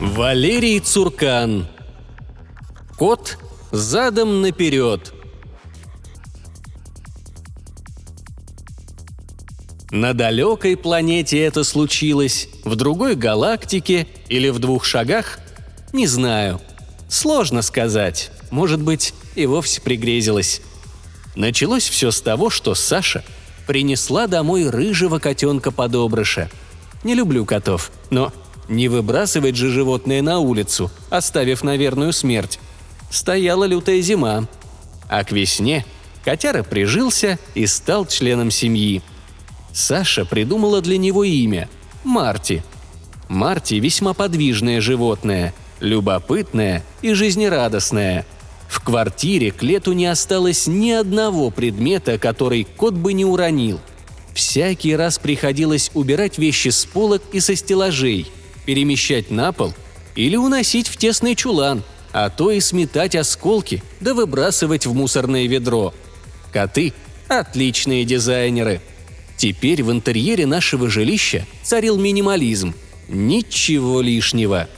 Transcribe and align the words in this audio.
Валерий 0.00 0.80
Цуркан. 0.80 1.66
Кот 2.96 3.38
задом 3.70 4.42
наперед 4.42 5.12
На 9.92 10.14
далекой 10.14 10.74
планете 10.78 11.38
это 11.38 11.64
случилось, 11.64 12.48
в 12.64 12.76
другой 12.76 13.14
галактике 13.14 14.06
или 14.30 14.48
в 14.48 14.58
двух 14.58 14.86
шагах? 14.86 15.38
Не 15.92 16.06
знаю. 16.06 16.62
Сложно 17.10 17.60
сказать. 17.60 18.30
Может 18.50 18.80
быть, 18.80 19.12
и 19.34 19.44
вовсе 19.44 19.82
пригрезилось. 19.82 20.62
Началось 21.36 21.86
все 21.90 22.10
с 22.10 22.22
того, 22.22 22.48
что 22.48 22.74
Саша 22.74 23.22
принесла 23.66 24.28
домой 24.28 24.70
рыжего 24.70 25.18
котенка-подобрыша. 25.18 26.50
Не 27.04 27.14
люблю 27.14 27.44
котов, 27.44 27.92
но 28.08 28.32
не 28.70 28.88
выбрасывать 28.88 29.56
же 29.56 29.68
животное 29.68 30.22
на 30.22 30.38
улицу, 30.38 30.90
оставив 31.10 31.62
на 31.62 31.76
верную 31.76 32.14
смерть. 32.14 32.58
Стояла 33.10 33.64
лютая 33.64 34.00
зима. 34.00 34.48
А 35.10 35.22
к 35.22 35.32
весне 35.32 35.84
котяра 36.24 36.62
прижился 36.62 37.38
и 37.54 37.66
стал 37.66 38.06
членом 38.06 38.50
семьи. 38.50 39.02
Саша 39.72 40.24
придумала 40.24 40.80
для 40.80 40.98
него 40.98 41.24
имя– 41.24 41.68
Марти. 42.04 42.62
Марти 43.28 43.74
весьма 43.74 44.12
подвижное 44.12 44.80
животное, 44.80 45.54
любопытное 45.80 46.82
и 47.00 47.14
жизнерадостное. 47.14 48.26
В 48.68 48.80
квартире 48.82 49.52
к 49.52 49.62
лету 49.62 49.92
не 49.92 50.06
осталось 50.06 50.66
ни 50.66 50.90
одного 50.90 51.50
предмета, 51.50 52.18
который 52.18 52.64
кот 52.64 52.94
бы 52.94 53.12
не 53.12 53.24
уронил. 53.24 53.80
Всякий 54.34 54.96
раз 54.96 55.18
приходилось 55.18 55.90
убирать 55.94 56.38
вещи 56.38 56.68
с 56.68 56.84
полок 56.84 57.22
и 57.32 57.40
со 57.40 57.54
стеллажей, 57.54 58.30
перемещать 58.64 59.30
на 59.30 59.52
пол 59.52 59.74
или 60.14 60.36
уносить 60.36 60.88
в 60.88 60.96
тесный 60.96 61.34
чулан, 61.34 61.82
а 62.12 62.30
то 62.30 62.50
и 62.50 62.60
сметать 62.60 63.14
осколки, 63.14 63.82
да 64.00 64.14
выбрасывать 64.14 64.86
в 64.86 64.94
мусорное 64.94 65.46
ведро. 65.46 65.94
Коты– 66.50 66.92
отличные 67.28 68.04
дизайнеры. 68.04 68.80
Теперь 69.42 69.82
в 69.82 69.90
интерьере 69.90 70.46
нашего 70.46 70.88
жилища 70.88 71.44
царил 71.64 71.98
минимализм. 71.98 72.74
Ничего 73.08 74.00
лишнего. 74.00 74.68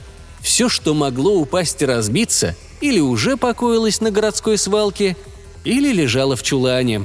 Все, 0.41 0.71
что 0.71 0.95
могло 0.95 1.35
упасть 1.35 1.83
и 1.83 1.85
разбиться, 1.85 2.57
или 2.81 2.99
уже 2.99 3.37
покоилось 3.37 4.01
на 4.01 4.11
городской 4.11 4.57
свалке, 4.57 5.19
или 5.65 5.93
лежало 5.93 6.35
в 6.35 6.43
чулане. 6.43 7.05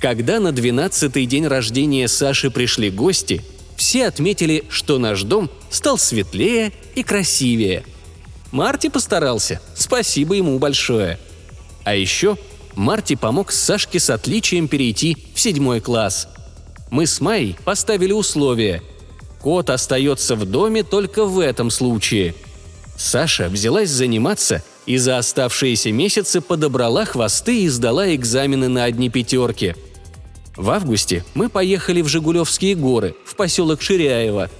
Когда 0.00 0.38
на 0.38 0.52
двенадцатый 0.52 1.26
день 1.26 1.48
рождения 1.48 2.06
Саши 2.06 2.52
пришли 2.52 2.88
гости, 2.88 3.44
все 3.74 4.06
отметили, 4.06 4.62
что 4.70 4.98
наш 4.98 5.24
дом 5.24 5.50
стал 5.70 5.98
светлее 5.98 6.70
и 6.94 7.02
красивее. 7.02 7.82
Марти 8.52 8.90
постарался, 8.90 9.60
спасибо 9.74 10.34
ему 10.34 10.56
большое. 10.60 11.18
А 11.82 11.96
еще 11.96 12.38
Марти 12.76 13.16
помог 13.16 13.50
Сашке 13.50 13.98
с 13.98 14.08
отличием 14.08 14.68
перейти 14.68 15.16
в 15.34 15.40
седьмой 15.40 15.80
класс. 15.80 16.28
Мы 16.90 17.06
с 17.06 17.20
Майей 17.20 17.56
поставили 17.64 18.12
условие. 18.12 18.82
Кот 19.40 19.70
остается 19.70 20.34
в 20.34 20.44
доме 20.44 20.82
только 20.82 21.24
в 21.24 21.38
этом 21.38 21.70
случае. 21.70 22.34
Саша 22.96 23.48
взялась 23.48 23.90
заниматься 23.90 24.62
и 24.86 24.96
за 24.98 25.18
оставшиеся 25.18 25.92
месяцы 25.92 26.40
подобрала 26.40 27.04
хвосты 27.04 27.62
и 27.62 27.68
сдала 27.68 28.14
экзамены 28.14 28.68
на 28.68 28.84
одни 28.84 29.08
пятерки. 29.08 29.74
В 30.56 30.68
августе 30.70 31.24
мы 31.34 31.48
поехали 31.48 32.02
в 32.02 32.08
Жигулевские 32.08 32.74
горы, 32.74 33.14
в 33.24 33.36
поселок 33.36 33.80
Ширяево. 33.80 34.50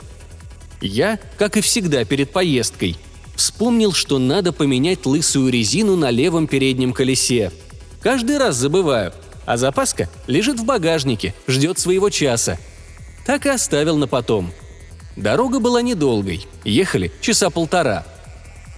Я, 0.80 1.18
как 1.36 1.56
и 1.56 1.60
всегда 1.60 2.04
перед 2.04 2.30
поездкой, 2.30 2.96
вспомнил, 3.34 3.92
что 3.92 4.18
надо 4.18 4.52
поменять 4.52 5.04
лысую 5.04 5.52
резину 5.52 5.96
на 5.96 6.10
левом 6.10 6.46
переднем 6.46 6.92
колесе. 6.92 7.52
Каждый 8.00 8.38
раз 8.38 8.56
забываю, 8.56 9.12
а 9.46 9.56
запаска 9.56 10.08
лежит 10.26 10.60
в 10.60 10.64
багажнике, 10.64 11.34
ждет 11.46 11.78
своего 11.78 12.10
часа. 12.10 12.58
Так 13.26 13.46
и 13.46 13.48
оставил 13.48 13.96
на 13.96 14.06
потом. 14.06 14.52
Дорога 15.16 15.60
была 15.60 15.82
недолгой, 15.82 16.46
ехали 16.64 17.12
часа 17.20 17.50
полтора– 17.50 18.06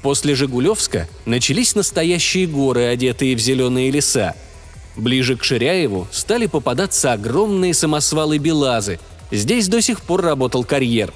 После 0.02 0.34
Жигулевска 0.34 1.08
начались 1.26 1.76
настоящие 1.76 2.48
горы, 2.48 2.86
одетые 2.86 3.36
в 3.36 3.38
зеленые 3.38 3.90
леса. 3.90 4.34
Ближе 4.96 5.36
к 5.36 5.44
Ширяеву 5.44 6.08
стали 6.10 6.46
попадаться 6.46 7.12
огромные 7.12 7.72
самосвалы-белазы. 7.72 8.98
Здесь 9.30 9.68
до 9.68 9.80
сих 9.80 10.02
пор 10.02 10.22
работал 10.22 10.64
карьер. 10.64 11.14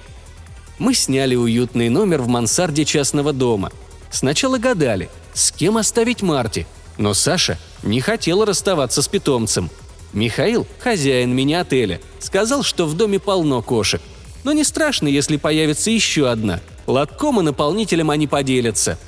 Мы 0.79 0.95
сняли 0.95 1.35
уютный 1.35 1.89
номер 1.89 2.23
в 2.23 2.29
мансарде 2.29 2.85
частного 2.85 3.33
дома. 3.33 3.73
Сначала 4.11 4.57
гадали, 4.57 5.11
с 5.35 5.51
кем 5.51 5.77
оставить 5.77 6.23
Марти, 6.23 6.67
но 6.99 7.15
Саша 7.15 7.59
не 7.83 8.01
хотела 8.01 8.47
расставаться 8.47 9.03
с 9.03 9.09
питомцем. 9.09 9.71
Михаил, 10.13 10.67
хозяин 10.79 11.35
мини-отеля, 11.35 12.01
сказал, 12.21 12.63
что 12.63 12.87
в 12.87 12.95
доме 12.95 13.19
полно 13.19 13.63
кошек. 13.63 14.01
Но 14.45 14.53
не 14.53 14.65
страшно, 14.65 15.09
если 15.09 15.37
появится 15.37 15.91
еще 15.91 16.31
одна– 16.31 16.61
Лотком 16.87 17.41
и 17.41 17.43
наполнителем 17.43 18.11
они 18.11 18.27
поделятся. 18.27 18.99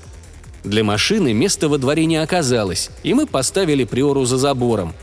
Для 0.65 0.83
машины 0.83 1.33
места 1.33 1.69
во 1.69 1.79
дворе 1.79 2.07
не 2.07 2.17
оказалось, 2.17 2.91
и 3.03 3.15
мы 3.15 3.27
поставили 3.27 3.85
приору 3.85 4.25
за 4.25 4.37
забором. 4.39 4.95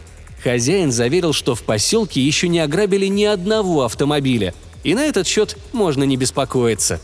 Хозяин 0.43 0.91
заверил, 0.91 1.33
что 1.33 1.55
в 1.55 1.63
поселке 1.63 2.21
еще 2.21 2.47
не 2.49 2.59
ограбили 2.59 3.07
ни 3.07 3.23
одного 3.23 3.83
автомобиля, 3.83 4.53
и 4.83 4.93
на 4.93 5.05
этот 5.05 5.25
счет 5.25 5.57
можно 5.71 6.03
не 6.03 6.17
беспокоиться. 6.17 6.99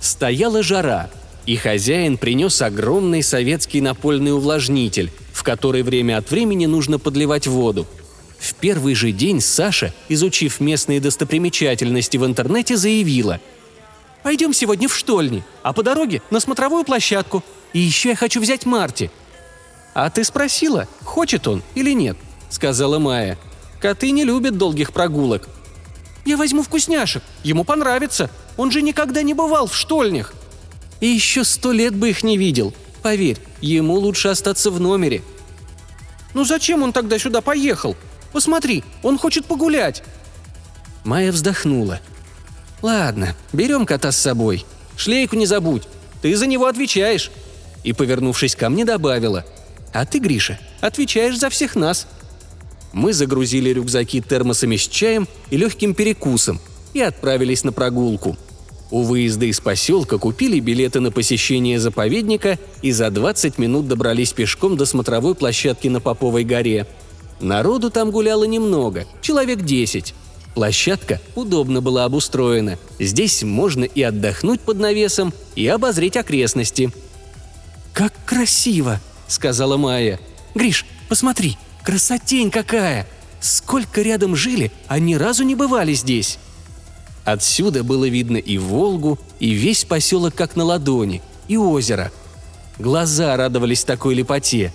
Стояла 0.00 0.62
жара, 0.62 1.10
и 1.48 1.56
хозяин 1.56 2.18
принес 2.18 2.60
огромный 2.60 3.22
советский 3.22 3.80
напольный 3.80 4.34
увлажнитель, 4.34 5.10
в 5.32 5.42
который 5.42 5.82
время 5.82 6.18
от 6.18 6.30
времени 6.30 6.66
нужно 6.66 6.98
подливать 6.98 7.46
воду. 7.46 7.86
В 8.38 8.54
первый 8.54 8.94
же 8.94 9.12
день 9.12 9.40
Саша, 9.40 9.94
изучив 10.08 10.60
местные 10.60 11.00
достопримечательности 11.00 12.18
в 12.18 12.26
интернете, 12.26 12.76
заявила– 12.76 13.40
Пойдем 14.22 14.52
сегодня 14.52 14.88
в 14.88 14.94
штольни, 14.94 15.42
а 15.62 15.72
по 15.72 15.82
дороге 15.82 16.20
на 16.30 16.40
смотровую 16.40 16.84
площадку. 16.84 17.42
И 17.72 17.78
еще 17.78 18.10
я 18.10 18.16
хочу 18.16 18.40
взять 18.40 18.66
Марти». 18.66 19.10
«А 19.94 20.10
ты 20.10 20.22
спросила, 20.22 20.86
хочет 21.02 21.48
он 21.48 21.62
или 21.74 21.92
нет?»– 21.92 22.16
сказала 22.50 22.98
Майя. 22.98 23.38
«Коты 23.80 24.10
не 24.10 24.24
любят 24.24 24.58
долгих 24.58 24.92
прогулок». 24.92 25.48
«Я 26.26 26.36
возьму 26.36 26.62
вкусняшек, 26.62 27.22
ему 27.42 27.64
понравится. 27.64 28.30
Он 28.56 28.70
же 28.70 28.82
никогда 28.82 29.22
не 29.22 29.34
бывал 29.34 29.66
в 29.66 29.74
штольнях». 29.74 30.34
«И 31.00 31.06
еще 31.06 31.44
сто 31.44 31.72
лет 31.72 31.94
бы 31.94 32.10
их 32.10 32.22
не 32.22 32.36
видел. 32.36 32.74
Поверь, 33.02 33.38
ему 33.60 33.94
лучше 33.94 34.28
остаться 34.28 34.70
в 34.70 34.80
номере». 34.80 35.22
«Ну 36.34 36.44
зачем 36.44 36.82
он 36.82 36.92
тогда 36.92 37.18
сюда 37.18 37.40
поехал? 37.40 37.96
Посмотри, 38.32 38.84
он 39.02 39.18
хочет 39.18 39.46
погулять». 39.46 40.02
Майя 41.04 41.32
вздохнула– 41.32 42.00
«Ладно, 42.82 43.34
берем 43.52 43.86
кота 43.86 44.12
с 44.12 44.16
собой. 44.16 44.64
Шлейку 44.96 45.36
не 45.36 45.46
забудь. 45.46 45.82
Ты 46.22 46.36
за 46.36 46.46
него 46.46 46.66
отвечаешь». 46.66 47.30
И, 47.82 47.92
повернувшись 47.92 48.54
ко 48.54 48.68
мне, 48.68 48.84
добавила. 48.84 49.44
«А 49.92 50.04
ты, 50.04 50.18
Гриша, 50.18 50.58
отвечаешь 50.80 51.38
за 51.38 51.50
всех 51.50 51.74
нас». 51.74 52.06
Мы 52.92 53.12
загрузили 53.12 53.70
рюкзаки 53.70 54.20
термосами 54.20 54.76
с 54.76 54.88
чаем 54.88 55.28
и 55.50 55.56
легким 55.56 55.94
перекусом 55.94 56.60
и 56.94 57.00
отправились 57.00 57.64
на 57.64 57.72
прогулку. 57.72 58.36
У 58.90 59.02
выезда 59.02 59.44
из 59.46 59.60
поселка 59.60 60.16
купили 60.16 60.60
билеты 60.60 61.00
на 61.00 61.10
посещение 61.10 61.78
заповедника 61.78 62.58
и 62.80 62.90
за 62.90 63.10
20 63.10 63.58
минут 63.58 63.86
добрались 63.86 64.32
пешком 64.32 64.76
до 64.76 64.86
смотровой 64.86 65.34
площадки 65.34 65.88
на 65.88 66.00
Поповой 66.00 66.44
горе. 66.44 66.86
Народу 67.40 67.90
там 67.90 68.10
гуляло 68.10 68.44
немного, 68.44 69.06
человек 69.20 69.60
10. 69.60 70.14
Площадка 70.54 71.20
удобно 71.34 71.82
была 71.82 72.04
обустроена. 72.04 72.78
Здесь 72.98 73.42
можно 73.42 73.84
и 73.84 74.02
отдохнуть 74.02 74.60
под 74.60 74.78
навесом, 74.78 75.32
и 75.54 75.66
обозреть 75.68 76.16
окрестности. 76.16 76.90
«Как 77.92 78.12
красиво!»— 78.24 79.00
сказала 79.28 79.76
Майя. 79.76 80.18
«Гриш, 80.54 80.86
посмотри, 81.08 81.58
красотень 81.84 82.50
какая! 82.50 83.06
Сколько 83.40 84.02
рядом 84.02 84.34
жили, 84.34 84.72
а 84.88 84.98
ни 84.98 85.14
разу 85.14 85.44
не 85.44 85.54
бывали 85.54 85.92
здесь!» 85.92 86.38
Отсюда 87.30 87.84
было 87.84 88.08
видно 88.08 88.38
и 88.38 88.56
Волгу, 88.56 89.18
и 89.38 89.50
весь 89.50 89.84
поселок 89.84 90.34
как 90.34 90.56
на 90.56 90.64
ладони, 90.64 91.20
и 91.46 91.58
озеро. 91.58 92.10
Глаза 92.78 93.36
радовались 93.36 93.84
такой 93.84 94.14
лепоте. 94.14 94.72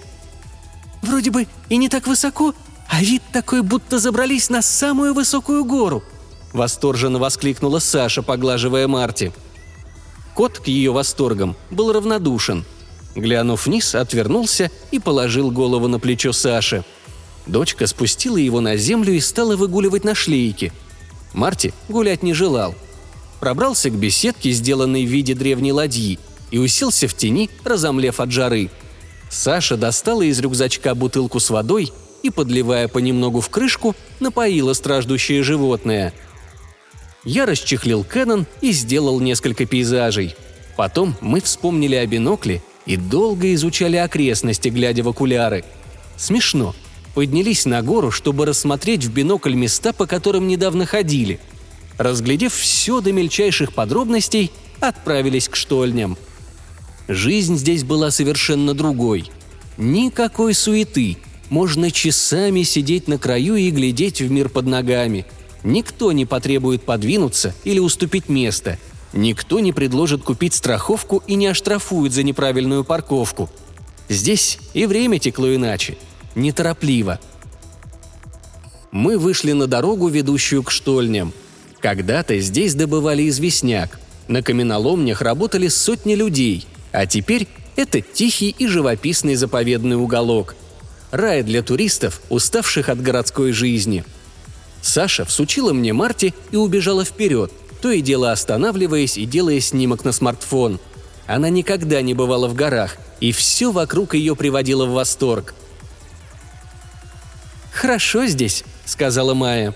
«Вроде 1.02 1.32
бы 1.32 1.48
и 1.70 1.78
не 1.78 1.90
так 1.90 2.06
высоко, 2.06 2.54
а 2.88 3.02
вид 3.02 3.24
такой, 3.34 3.64
будто 3.64 3.98
забрались 3.98 4.52
на 4.52 4.62
самую 4.62 5.16
высокую 5.16 5.66
гору»,– 5.66 6.04
восторженно 6.54 7.18
воскликнула 7.18 7.80
Саша, 7.80 8.22
поглаживая 8.22 8.88
Марти. 8.88 9.34
Кот 10.36 10.60
к 10.60 10.68
ее 10.68 10.92
восторгам 10.92 11.56
был 11.72 11.92
равнодушен. 11.92 12.66
Глянув 13.16 13.66
вниз, 13.66 13.96
отвернулся 13.96 14.70
и 14.92 15.00
положил 15.00 15.50
голову 15.50 15.88
на 15.88 15.98
плечо 15.98 16.32
Саши. 16.34 16.84
Дочка 17.48 17.88
спустила 17.88 18.38
его 18.38 18.62
на 18.62 18.78
землю 18.78 19.12
и 19.12 19.20
стала 19.20 19.56
выгуливать 19.56 20.04
на 20.04 20.14
шлейке. 20.14 20.72
Марти 21.34 21.74
гулять 21.90 22.24
не 22.24 22.34
желал. 22.34 22.76
Пробрался 23.40 23.90
к 23.90 23.94
беседке, 23.94 24.52
сделанной 24.52 25.06
в 25.06 25.10
виде 25.10 25.34
древней 25.34 25.74
ладьи, 25.74 26.20
и 26.52 26.58
уселся 26.58 27.08
в 27.08 27.14
тени, 27.14 27.50
разомлев 27.64 28.20
от 28.20 28.32
жары. 28.32 28.70
Саша 29.30 29.76
достала 29.76 30.22
из 30.22 30.40
рюкзачка 30.40 30.94
бутылку 30.96 31.40
с 31.40 31.50
водой 31.50 31.92
и, 32.22 32.30
подливая 32.30 32.88
понемногу 32.88 33.42
в 33.42 33.50
крышку, 33.50 33.96
напоила 34.20 34.74
страждущее 34.74 35.44
животное. 35.44 36.14
Я 37.26 37.46
расчехлил 37.46 38.04
Кэнон 38.04 38.46
и 38.62 38.72
сделал 38.72 39.20
несколько 39.20 39.66
пейзажей. 39.66 40.36
Потом 40.78 41.16
мы 41.22 41.42
вспомнили 41.42 41.96
о 41.96 42.06
бинокле 42.06 42.62
и 42.86 42.98
долго 42.98 43.54
изучали 43.54 43.98
окрестности, 43.98 44.70
глядя 44.70 45.04
в 45.04 45.10
окуляры. 45.10 45.64
Смешно. 46.18 46.76
Поднялись 47.14 47.66
на 47.66 47.82
гору, 47.82 48.12
чтобы 48.12 48.46
рассмотреть 48.46 49.06
в 49.06 49.12
бинокль 49.12 49.54
места, 49.54 49.94
по 49.94 50.08
которым 50.08 50.48
недавно 50.48 50.86
ходили. 50.86 51.40
Разглядев 51.98 52.54
все 52.54 53.02
до 53.02 53.12
мельчайших 53.12 53.74
подробностей, 53.74 54.52
отправились 54.80 55.48
к 55.48 55.56
штольням. 55.56 56.18
Жизнь 57.08 57.58
здесь 57.58 57.84
была 57.84 58.10
совершенно 58.12 58.74
другой. 58.74 59.30
Никакой 59.78 60.54
суеты– 60.54 61.18
можно 61.54 61.92
часами 61.92 62.64
сидеть 62.64 63.08
на 63.08 63.20
краю 63.20 63.56
и 63.58 63.70
глядеть 63.70 64.22
в 64.22 64.32
мир 64.32 64.50
под 64.50 64.66
ногами. 64.66 65.26
Никто 65.64 66.12
не 66.12 66.26
потребует 66.26 66.82
подвинуться 66.82 67.54
или 67.64 67.78
уступить 67.78 68.28
место. 68.28 68.80
Никто 69.14 69.60
не 69.60 69.72
предложит 69.72 70.24
купить 70.24 70.56
страховку 70.56 71.22
и 71.28 71.36
не 71.36 71.46
оштрафует 71.46 72.12
за 72.12 72.24
неправильную 72.24 72.84
парковку. 72.84 73.52
Здесь 74.10 74.58
и 74.74 74.88
время 74.88 75.20
текло 75.20 75.54
иначе. 75.54 75.96
Неторопливо. 76.36 77.20
Мы 78.92 79.18
вышли 79.18 79.52
на 79.52 79.68
дорогу, 79.68 80.08
ведущую 80.08 80.64
к 80.64 80.72
штольням. 80.72 81.34
Когда-то 81.80 82.40
здесь 82.40 82.76
добывали 82.76 83.28
известняк. 83.30 84.00
На 84.28 84.42
каменоломнях 84.42 85.22
работали 85.22 85.68
сотни 85.68 86.16
людей, 86.16 86.66
а 86.92 87.06
теперь 87.06 87.48
это 87.76 88.02
тихий 88.02 88.56
и 88.58 88.68
живописный 88.68 89.36
заповедный 89.36 89.96
уголок– 89.96 90.56
рай 91.14 91.44
для 91.44 91.62
туристов, 91.62 92.22
уставших 92.30 92.90
от 92.90 93.02
городской 93.02 93.52
жизни. 93.52 94.04
Саша 94.82 95.24
всучила 95.26 95.72
мне 95.72 95.94
Марти 95.94 96.34
и 96.52 96.58
убежала 96.58 97.06
вперед, 97.06 97.52
то 97.82 97.92
и 97.92 98.02
дело 98.02 98.32
останавливаясь 98.32 99.18
и 99.18 99.26
делая 99.26 99.60
снимок 99.60 100.04
на 100.04 100.12
смартфон. 100.12 100.80
Она 101.28 101.50
никогда 101.50 102.02
не 102.02 102.14
бывала 102.14 102.48
в 102.48 102.56
горах, 102.56 102.98
и 103.20 103.32
все 103.32 103.72
вокруг 103.72 104.16
ее 104.16 104.36
приводило 104.36 104.86
в 104.86 104.94
восторг. 104.94 105.54
«Хорошо 107.74 108.26
здесь»,— 108.28 108.64
сказала 108.86 109.34
Майя. 109.34 109.74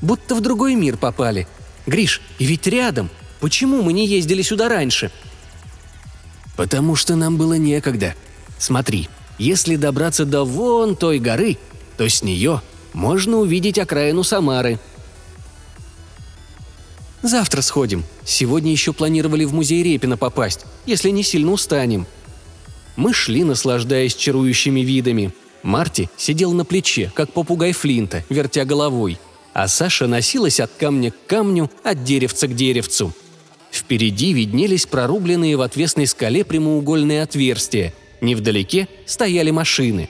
«Будто 0.00 0.34
в 0.34 0.40
другой 0.40 0.74
мир 0.74 0.96
попали. 0.96 1.46
Гриш, 1.86 2.20
и 2.38 2.44
ведь 2.44 2.66
рядом. 2.66 3.10
Почему 3.40 3.82
мы 3.82 3.92
не 3.92 4.06
ездили 4.06 4.42
сюда 4.42 4.68
раньше?» 4.68 5.10
«Потому 6.56 6.96
что 6.96 7.16
нам 7.16 7.36
было 7.36 7.54
некогда. 7.54 8.14
Смотри, 8.58 9.08
если 9.38 9.76
добраться 9.76 10.24
до 10.24 10.44
вон 10.44 10.96
той 10.96 11.18
горы, 11.18 11.58
то 11.96 12.08
с 12.08 12.22
нее 12.22 12.62
можно 12.92 13.38
увидеть 13.38 13.78
окраину 13.78 14.22
Самары. 14.22 14.78
«Завтра 17.22 17.62
сходим. 17.62 18.04
Сегодня 18.24 18.72
еще 18.72 18.92
планировали 18.92 19.44
в 19.44 19.54
музей 19.54 19.82
Репина 19.82 20.16
попасть, 20.16 20.66
если 20.86 21.10
не 21.10 21.22
сильно 21.22 21.52
устанем». 21.52 22.06
Мы 22.96 23.14
шли, 23.14 23.42
наслаждаясь 23.44 24.14
чарующими 24.14 24.80
видами. 24.80 25.32
Марти 25.62 26.08
сидел 26.16 26.52
на 26.52 26.64
плече, 26.64 27.10
как 27.14 27.32
попугай 27.32 27.72
Флинта, 27.72 28.24
вертя 28.28 28.64
головой, 28.64 29.18
а 29.52 29.68
Саша 29.68 30.06
носилась 30.06 30.60
от 30.60 30.70
камня 30.78 31.10
к 31.10 31.26
камню, 31.26 31.70
от 31.84 32.04
деревца 32.04 32.46
к 32.46 32.54
деревцу. 32.54 33.12
Впереди 33.70 34.32
виднелись 34.32 34.86
прорубленные 34.86 35.56
в 35.56 35.62
отвесной 35.62 36.06
скале 36.06 36.44
прямоугольные 36.44 37.22
отверстия, 37.22 37.92
Невдалеке 38.22 38.86
стояли 39.04 39.50
машины. 39.50 40.08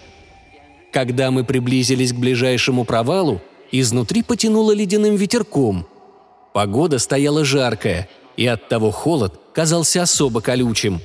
Когда 0.92 1.30
мы 1.30 1.44
приблизились 1.44 2.12
к 2.12 2.16
ближайшему 2.16 2.84
провалу, 2.84 3.40
изнутри 3.72 4.22
потянуло 4.22 4.72
ледяным 4.72 5.16
ветерком. 5.16 5.86
Погода 6.52 6.98
стояла 6.98 7.42
жаркая, 7.42 8.08
и 8.36 8.46
оттого 8.46 8.90
холод 8.90 9.40
казался 9.54 10.02
особо 10.02 10.42
колючим. 10.42 11.00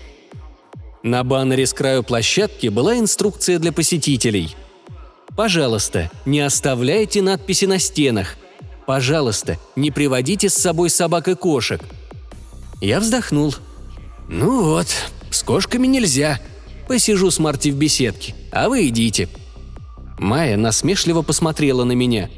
На 1.08 1.24
баннере 1.24 1.66
с 1.66 1.74
краю 1.74 2.04
площадки 2.04 2.68
была 2.68 3.00
инструкция 3.00 3.60
для 3.60 3.72
посетителей. 3.72 4.58
«Пожалуйста, 5.38 6.12
не 6.26 6.42
оставляйте 6.42 7.22
надписи 7.22 7.64
на 7.64 7.80
стенах. 7.80 8.36
Пожалуйста, 8.86 9.58
не 9.78 9.90
приводите 9.90 10.50
с 10.50 10.56
собой 10.56 10.90
собак 10.90 11.30
и 11.30 11.36
кошек». 11.36 11.82
Я 12.82 13.00
вздохнул. 13.00 13.56
«Ну 14.28 14.64
вот, 14.66 14.88
с 15.32 15.44
кошками 15.44 15.88
нельзя», 15.88 16.42
Посижу 16.88 17.32
с 17.32 17.40
Марти 17.40 17.70
в 17.70 17.76
беседке, 17.76 18.34
а 18.52 18.70
вы 18.70 18.88
идите». 18.88 19.28
Майя 20.18 20.58
насмешливо 20.58 21.22
посмотрела 21.22 21.86
на 21.86 21.92
меня. 21.92 22.30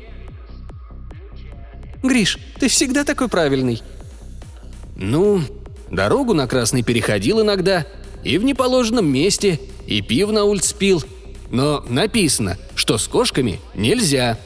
«Гриш, 2.04 2.38
ты 2.60 2.68
всегда 2.68 3.04
такой 3.04 3.30
правильный». 3.30 3.81
«Ну, 4.95 5.42
дорогу 5.89 6.33
на 6.33 6.48
Красный 6.48 6.83
переходил 6.83 7.42
иногда, 7.42 7.86
и 8.24 8.38
в 8.38 8.44
неположенном 8.44 9.06
месте, 9.06 9.60
и 9.88 10.01
пив 10.01 10.30
на 10.31 10.44
улице 10.44 10.75
пил. 10.75 11.04
Но 11.50 11.83
написано, 11.88 12.57
что 12.75 12.98
с 12.98 13.07
кошками 13.07 13.60
нельзя». 13.74 14.38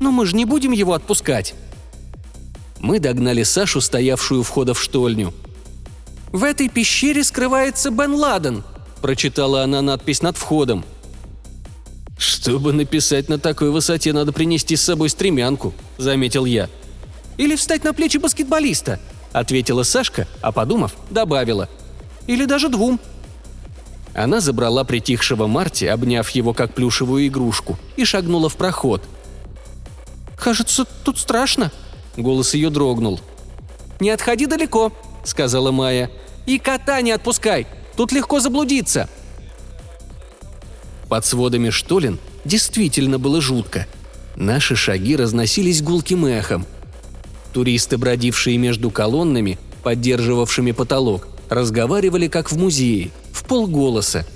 «Но 0.00 0.12
мы 0.12 0.26
же 0.26 0.36
не 0.36 0.44
будем 0.44 0.70
его 0.70 0.94
отпускать». 0.94 1.54
Мы 2.78 3.00
догнали 3.00 3.42
Сашу, 3.42 3.80
стоявшую 3.80 4.40
у 4.40 4.44
входа 4.44 4.74
в 4.74 4.80
штольню. 4.80 5.34
«В 6.30 6.44
этой 6.44 6.68
пещере 6.68 7.24
скрывается 7.24 7.90
Бен 7.90 8.14
Ладен»,– 8.14 8.62
прочитала 9.02 9.62
она 9.62 9.82
надпись 9.82 10.22
над 10.22 10.36
входом. 10.36 10.84
«Чтобы 12.18 12.72
написать 12.72 13.28
на 13.28 13.38
такой 13.38 13.70
высоте, 13.70 14.12
надо 14.12 14.32
принести 14.32 14.76
с 14.76 14.82
собой 14.82 15.08
стремянку»,– 15.08 15.72
заметил 15.98 16.44
я. 16.44 16.68
«Или 17.36 17.56
встать 17.56 17.84
на 17.84 17.94
плечи 17.94 18.18
баскетболиста»,– 18.18 19.00
ответила 19.32 19.82
Сашка, 19.82 20.26
а 20.40 20.52
подумав, 20.52 20.94
добавила. 21.10 21.68
«Или 22.28 22.44
даже 22.44 22.68
двум». 22.68 23.00
Она 24.14 24.40
забрала 24.40 24.84
притихшего 24.84 25.48
Марти, 25.48 25.86
обняв 25.86 26.30
его 26.30 26.54
как 26.54 26.74
плюшевую 26.74 27.26
игрушку, 27.26 27.76
и 27.96 28.04
шагнула 28.04 28.48
в 28.48 28.56
проход. 28.56 29.02
«Кажется, 30.36 30.84
тут 31.02 31.18
страшно»,– 31.18 31.72
голос 32.16 32.54
ее 32.54 32.70
дрогнул. 32.70 33.20
«Не 33.98 34.10
отходи 34.10 34.46
далеко»,– 34.46 34.92
сказала 35.24 35.72
Майя. 35.72 36.08
«И 36.46 36.58
кота 36.58 37.00
не 37.00 37.10
отпускай, 37.10 37.66
Тут 37.98 38.12
легко 38.12 38.38
заблудиться!» 38.38 39.08
Под 41.08 41.26
сводами 41.26 41.70
штолен 41.70 42.20
действительно 42.44 43.18
было 43.18 43.40
жутко. 43.40 43.88
Наши 44.36 44.76
шаги 44.76 45.16
разносились 45.16 45.82
гулким 45.82 46.24
эхом. 46.24 46.64
Туристы, 47.52 47.98
бродившие 47.98 48.56
между 48.56 48.92
колоннами, 48.92 49.58
поддерживавшими 49.82 50.70
потолок, 50.70 51.26
разговаривали 51.48 52.28
как 52.28 52.50
в 52.50 52.56
музее, 52.56 53.10
в 53.32 53.44
полголоса. 53.44 54.26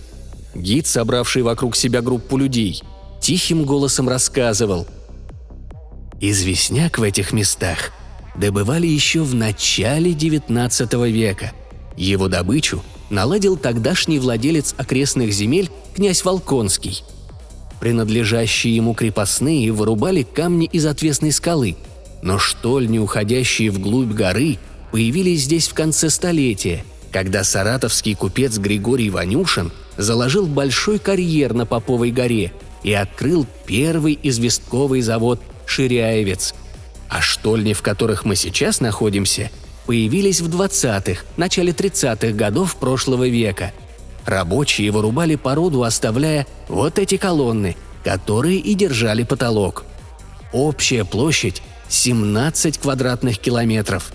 Гид, 0.54 0.87
собравший 0.87 1.42
вокруг 1.42 1.76
себя 1.76 2.02
группу 2.02 2.37
людей, 2.37 2.83
тихим 3.21 3.64
голосом 3.64 4.09
рассказывал. 4.09 4.87
«Известняк 6.21 6.99
в 6.99 7.02
этих 7.02 7.33
местах 7.33 7.92
добывали 8.37 8.87
еще 8.87 9.23
в 9.23 9.35
начале 9.35 10.12
XIX 10.12 11.11
века. 11.11 11.52
Его 11.97 12.28
добычу 12.28 12.83
наладил 13.11 13.57
тогдашний 13.57 14.19
владелец 14.19 14.75
окрестных 14.78 15.33
земель 15.33 15.71
князь 15.95 16.25
Волконский. 16.25 17.02
Принадлежащие 17.81 18.75
ему 18.75 18.95
крепостные 18.95 19.73
вырубали 19.73 20.23
камни 20.23 20.66
из 20.66 20.87
отвесной 20.87 21.33
скалы, 21.33 21.76
но 22.23 22.38
штольни, 22.38 22.99
уходящие 22.99 23.71
вглубь 23.71 24.12
горы, 24.12 24.59
появились 24.92 25.42
здесь 25.42 25.69
в 25.69 25.75
конце 25.75 26.09
столетия, 26.09 26.85
когда 27.12 27.45
саратовский 27.45 28.14
купец 28.14 28.59
Григорий 28.59 29.11
Ванюшин 29.11 29.71
заложил 29.97 30.47
большой 30.47 30.99
карьер 30.99 31.52
на 31.52 31.66
Поповой 31.66 32.11
горе 32.11 32.52
и 32.83 32.92
открыл 32.92 33.47
первый 33.66 34.19
известковый 34.23 35.02
завод 35.02 35.40
«Ширяевец». 35.66 36.54
А 37.09 37.21
штольни, 37.21 37.75
в 37.75 37.83
которых 37.83 38.25
мы 38.25 38.37
сейчас 38.37 38.81
находимся– 38.81 39.50
появились 39.87 40.40
в 40.40 40.49
20-х, 40.49 41.25
начале 41.37 41.73
30-х 41.73 42.33
годов 42.33 42.76
прошлого 42.76 43.28
века. 43.28 43.73
Рабочие 44.25 44.90
вырубали 44.90 45.35
породу, 45.35 45.83
оставляя 45.83 46.47
вот 46.69 46.99
эти 46.99 47.16
колонны, 47.16 47.76
которые 48.04 48.59
и 48.59 48.75
держали 48.75 49.25
потолок. 49.25 49.85
Общая 50.52 51.04
площадь 51.04 51.62
17 51.88 52.78
квадратных 52.78 53.38
километров. 53.38 54.12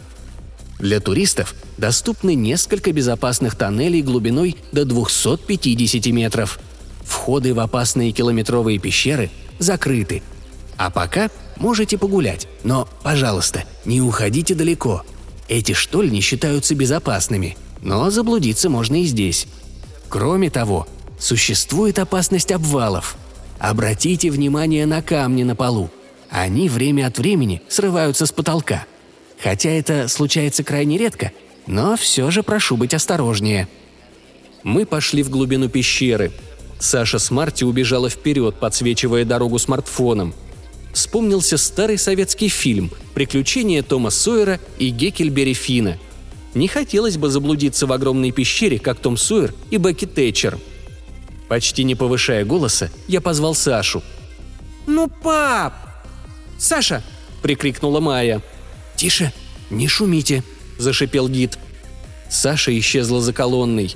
Для 0.80 1.00
туристов 1.00 1.56
доступны 1.78 2.36
несколько 2.36 2.92
безопасных 2.92 3.56
тоннелей 3.56 4.02
глубиной 4.02 4.58
до 4.72 4.86
250 4.86 6.06
метров. 6.08 6.60
Входы 7.02 7.54
в 7.54 7.60
опасные 7.60 8.12
километровые 8.12 8.78
пещеры 8.78 9.32
закрыты. 9.60 10.22
А 10.78 10.92
пока 10.92 11.30
можете 11.58 11.98
погулять, 11.98 12.48
но, 12.64 12.88
пожалуйста, 13.02 13.64
не 13.86 14.02
уходите 14.02 14.54
далеко. 14.54 15.04
Эти 15.48 15.74
штольни 15.74 16.20
считаются 16.20 16.76
безопасными, 16.76 17.58
но 17.82 18.10
заблудиться 18.12 18.70
можно 18.70 19.02
и 19.02 19.06
здесь. 19.06 19.48
Кроме 20.10 20.50
того, 20.50 20.88
существует 21.20 21.98
опасность 21.98 22.52
обвалов. 22.52 23.18
Обратите 23.58 24.30
внимание 24.30 24.86
на 24.86 25.02
камни 25.02 25.44
на 25.44 25.56
полу. 25.56 25.90
Они 26.30 26.70
время 26.70 27.08
от 27.08 27.18
времени 27.18 27.62
срываются 27.70 28.26
с 28.26 28.32
потолка. 28.32 28.86
Хотя 29.42 29.70
это 29.70 30.08
случается 30.08 30.64
крайне 30.64 30.98
редко, 30.98 31.32
но 31.68 31.96
все 31.96 32.32
же 32.32 32.44
прошу 32.44 32.78
быть 32.78 32.94
осторожнее. 32.94 33.68
Мы 34.64 34.86
пошли 34.86 35.24
в 35.24 35.30
глубину 35.30 35.70
пещеры. 35.70 36.32
Саша 36.80 37.20
с 37.20 37.32
Марти 37.32 37.64
убежала 37.64 38.10
вперед, 38.10 38.56
подсвечивая 38.60 39.26
дорогу 39.26 39.60
смартфоном. 39.60 40.34
Вспомнился 40.94 41.58
старый 41.58 41.98
советский 41.98 42.50
фильм 42.50 42.92
«Приключения 43.14 43.84
Тома 43.84 44.10
Сойера 44.10 44.60
и 44.80 44.90
Геккельбери 44.90 45.54
Фина». 45.54 45.98
Не 46.54 46.68
хотелось 46.68 47.18
бы 47.18 47.30
заблудиться 47.30 47.86
в 47.86 47.94
огромной 47.94 48.32
пещере, 48.32 48.80
как 48.80 49.00
Том 49.00 49.16
Сойер 49.16 49.54
и 49.70 49.78
Бекки 49.78 50.06
Тэтчер. 50.06 50.58
Почти 51.48 51.84
не 51.84 51.94
повышая 51.94 52.46
голоса, 52.46 52.90
я 53.08 53.22
позвал 53.22 53.54
Сашу. 53.54 54.02
«Ну, 54.88 55.08
пап!» 55.08 55.74
«Саша!»– 56.58 57.04
прикрикнула 57.42 58.00
Майя. 58.00 58.42
«Тише, 58.98 59.32
не 59.70 59.88
шумите!»– 59.88 60.44
зашипел 60.80 61.30
гид. 61.30 61.58
Саша 62.30 62.78
исчезла 62.78 63.22
за 63.22 63.32
колонной. 63.32 63.96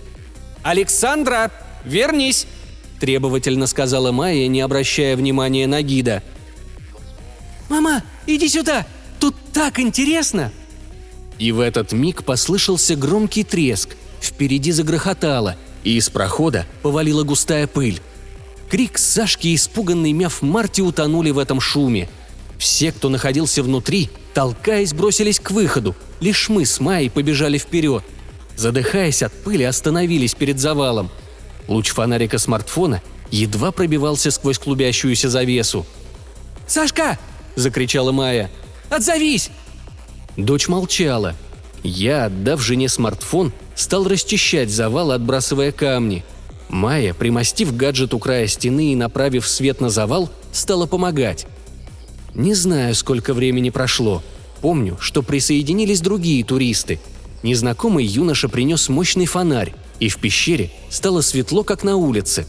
«Александра, 0.62 1.52
вернись!»– 1.84 2.46
требовательно 3.00 3.66
сказала 3.66 4.12
Майя, 4.12 4.48
не 4.48 4.62
обращая 4.62 5.18
внимания 5.18 5.66
на 5.66 5.82
гида. 5.82 6.22
«Мама, 7.68 8.04
иди 8.28 8.48
сюда! 8.48 8.86
Тут 9.20 9.36
так 9.52 9.80
интересно!» 9.80 10.52
И 11.40 11.52
в 11.52 11.60
этот 11.60 11.94
миг 11.94 12.24
послышался 12.24 12.96
громкий 12.96 13.44
треск. 13.44 13.98
Впереди 14.22 14.72
загрохотало, 14.72 15.58
и 15.84 15.98
из 15.98 16.12
прохода 16.12 16.68
повалила 16.84 17.24
густая 17.24 17.66
пыль. 17.66 18.00
Крик 18.70 19.00
Сашки 19.00 19.48
и 19.48 19.56
испуганный 19.56 20.12
мяв 20.12 20.44
Марти 20.44 20.82
утонули 20.82 21.32
в 21.32 21.40
этом 21.40 21.60
шуме– 21.60 22.08
все, 22.62 22.92
кто 22.92 23.10
находился 23.10 23.64
внутри, 23.64 24.12
толкаясь, 24.36 24.94
бросились 24.94 25.40
к 25.40 25.50
выходу. 25.50 25.96
Лишь 26.20 26.48
мы 26.48 26.64
с 26.68 26.80
Майей 26.80 27.10
побежали 27.10 27.58
вперед. 27.58 28.04
Задыхаясь 28.56 29.24
от 29.24 29.34
пыли, 29.34 29.64
остановились 29.64 30.36
перед 30.36 30.60
завалом. 30.60 31.10
Луч 31.68 31.90
фонарика 31.90 32.38
смартфона 32.38 33.02
едва 33.32 33.72
пробивался 33.72 34.30
сквозь 34.30 34.60
клубящуюся 34.60 35.28
завесу. 35.28 35.88
«Сашка!»– 36.68 37.18
закричала 37.56 38.12
Майя. 38.12 38.52
«Отзовись!» 38.92 39.50
Дочь 40.38 40.68
молчала. 40.68 41.34
Я, 41.82 42.26
отдав 42.26 42.62
жене 42.62 42.90
смартфон, 42.90 43.54
стал 43.74 44.08
расчищать 44.08 44.70
завал, 44.70 45.12
отбрасывая 45.12 45.72
камни. 45.72 46.24
Майя, 46.70 47.16
примостив 47.16 47.76
гаджет 47.76 48.14
у 48.14 48.20
края 48.20 48.46
стены 48.46 48.92
и 48.92 48.96
направив 48.96 49.48
свет 49.48 49.82
на 49.82 49.90
завал, 49.90 50.30
стала 50.52 50.86
помогать. 50.86 51.48
Не 52.34 52.54
знаю, 52.54 52.96
сколько 52.96 53.34
времени 53.34 53.70
прошло. 53.70 54.24
Помню, 54.62 54.98
что 55.02 55.22
присоединились 55.22 56.02
другие 56.02 56.44
туристы. 56.46 57.00
Незнакомый 57.44 58.06
юноша 58.06 58.48
принес 58.48 58.88
мощный 58.88 59.26
фонарь, 59.26 59.74
и 60.00 60.08
в 60.08 60.18
пещере 60.18 60.72
стало 60.90 61.22
светло, 61.22 61.64
как 61.64 61.84
на 61.84 61.98
улице. 61.98 62.46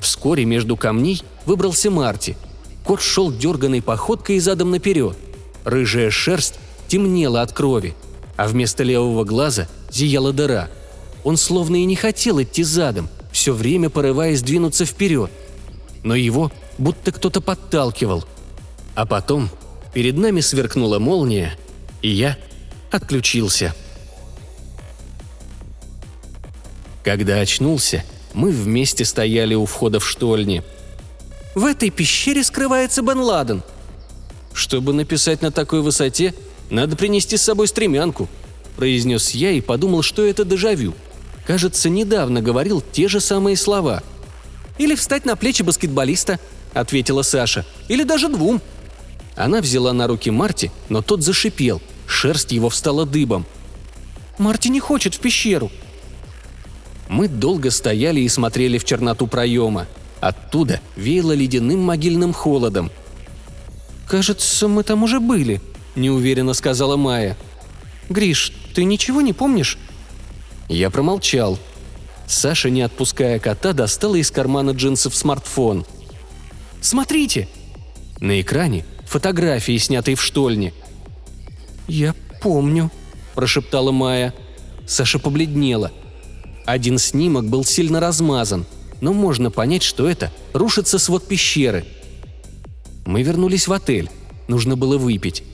Вскоре 0.00 0.44
между 0.44 0.76
камней 0.76 1.22
выбрался 1.46 1.90
Марти. 1.90 2.36
Кот 2.84 3.00
шел 3.00 3.30
дерганной 3.30 3.80
походкой 3.80 4.36
и 4.36 4.40
задом 4.40 4.70
наперед. 4.70 5.16
Рыжая 5.64 6.10
шерсть 6.10 6.54
темнела 6.88 7.42
от 7.42 7.52
крови, 7.52 7.94
а 8.36 8.48
вместо 8.48 8.82
левого 8.82 9.24
глаза 9.24 9.68
зияла 9.90 10.32
дыра. 10.32 10.68
Он 11.22 11.36
словно 11.36 11.76
и 11.76 11.84
не 11.84 11.94
хотел 11.94 12.42
идти 12.42 12.64
задом, 12.64 13.08
все 13.30 13.52
время 13.52 13.88
порываясь 13.88 14.42
двинуться 14.42 14.84
вперед. 14.84 15.30
Но 16.02 16.16
его 16.16 16.50
будто 16.78 17.12
кто-то 17.12 17.40
подталкивал– 17.40 18.24
а 18.94 19.06
потом 19.06 19.50
перед 19.94 20.16
нами 20.16 20.40
сверкнула 20.40 20.98
молния, 20.98 21.56
и 22.02 22.08
я 22.08 22.36
отключился. 22.90 23.74
Когда 27.04 27.40
очнулся, 27.40 28.04
мы 28.32 28.50
вместе 28.50 29.04
стояли 29.04 29.54
у 29.54 29.66
входа 29.66 29.98
в 29.98 30.08
штольни. 30.08 30.62
«В 31.54 31.64
этой 31.64 31.90
пещере 31.90 32.44
скрывается 32.44 33.02
Бен 33.02 33.18
Ладен». 33.18 33.62
«Чтобы 34.54 34.92
написать 34.92 35.42
на 35.42 35.50
такой 35.50 35.80
высоте, 35.80 36.34
надо 36.70 36.96
принести 36.96 37.36
с 37.36 37.42
собой 37.42 37.68
стремянку»,– 37.68 38.28
произнес 38.76 39.30
я 39.30 39.50
и 39.50 39.60
подумал, 39.60 40.02
что 40.02 40.24
это 40.24 40.44
дежавю. 40.44 40.94
Кажется, 41.46 41.88
недавно 41.88 42.40
говорил 42.40 42.82
те 42.92 43.08
же 43.08 43.20
самые 43.20 43.56
слова. 43.56 44.02
«Или 44.78 44.94
встать 44.94 45.24
на 45.24 45.36
плечи 45.36 45.62
баскетболиста»,– 45.62 46.38
ответила 46.72 47.22
Саша. 47.22 47.66
«Или 47.88 48.04
даже 48.04 48.28
двум», 48.28 48.62
она 49.36 49.60
взяла 49.60 49.92
на 49.92 50.06
руки 50.06 50.30
Марти, 50.30 50.70
но 50.88 51.02
тот 51.02 51.22
зашипел, 51.22 51.80
шерсть 52.06 52.52
его 52.52 52.68
встала 52.68 53.06
дыбом. 53.06 53.46
«Марти 54.38 54.68
не 54.68 54.80
хочет 54.80 55.14
в 55.14 55.20
пещеру!» 55.20 55.70
Мы 57.08 57.28
долго 57.28 57.70
стояли 57.70 58.20
и 58.20 58.28
смотрели 58.28 58.78
в 58.78 58.84
черноту 58.84 59.26
проема. 59.26 59.86
Оттуда 60.20 60.80
веяло 60.96 61.32
ледяным 61.32 61.80
могильным 61.80 62.32
холодом. 62.32 62.90
«Кажется, 64.08 64.68
мы 64.68 64.82
там 64.82 65.02
уже 65.02 65.20
были»,– 65.20 65.60
неуверенно 65.94 66.54
сказала 66.54 66.96
Майя. 66.96 67.36
«Гриш, 68.08 68.52
ты 68.74 68.84
ничего 68.84 69.20
не 69.20 69.32
помнишь?» 69.32 69.78
Я 70.68 70.90
промолчал. 70.90 71.58
Саша, 72.26 72.70
не 72.70 72.82
отпуская 72.82 73.38
кота, 73.38 73.72
достала 73.72 74.14
из 74.14 74.30
кармана 74.30 74.70
джинсов 74.70 75.14
смартфон. 75.14 75.84
«Смотрите!» 76.80 77.48
На 78.20 78.40
экране 78.40 78.84
фотографии, 79.12 79.76
снятые 79.76 80.16
в 80.16 80.22
штольне. 80.22 80.72
«Я 81.86 82.14
помню»,– 82.40 82.90
прошептала 83.34 83.92
Майя. 83.92 84.32
Саша 84.86 85.18
побледнела. 85.18 85.92
Один 86.64 86.98
снимок 86.98 87.44
был 87.44 87.64
сильно 87.64 88.00
размазан, 88.00 88.64
но 89.00 89.12
можно 89.12 89.50
понять, 89.50 89.82
что 89.82 90.08
это 90.08 90.32
рушится 90.54 90.98
свод 90.98 91.28
пещеры. 91.28 91.84
Мы 93.04 93.22
вернулись 93.22 93.68
в 93.68 93.72
отель. 93.72 94.10
Нужно 94.48 94.76
было 94.76 94.96
выпить. 94.96 95.44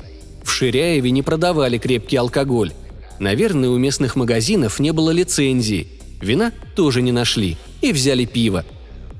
В 0.44 0.50
Ширяеве 0.50 1.10
не 1.10 1.22
продавали 1.22 1.78
крепкий 1.78 2.16
алкоголь. 2.16 2.72
Наверное, 3.18 3.70
у 3.70 3.76
местных 3.76 4.16
магазинов 4.16 4.78
не 4.78 4.92
было 4.92 5.10
лицензии. 5.10 5.88
Вина 6.20 6.52
тоже 6.76 7.02
не 7.02 7.12
нашли. 7.12 7.56
И 7.80 7.92
взяли 7.92 8.24
пиво– 8.24 8.64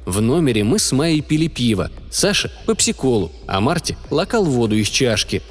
в 0.08 0.22
номере 0.22 0.64
мы 0.64 0.78
с 0.78 0.90
Майей 0.92 1.20
пили 1.20 1.48
пиво, 1.48 1.90
Саша– 2.10 2.50
пепсиколу, 2.66 3.30
а 3.46 3.60
Марти– 3.60 3.98
локал 4.10 4.42
воду 4.42 4.74
из 4.74 4.88
чашки. 4.88 5.42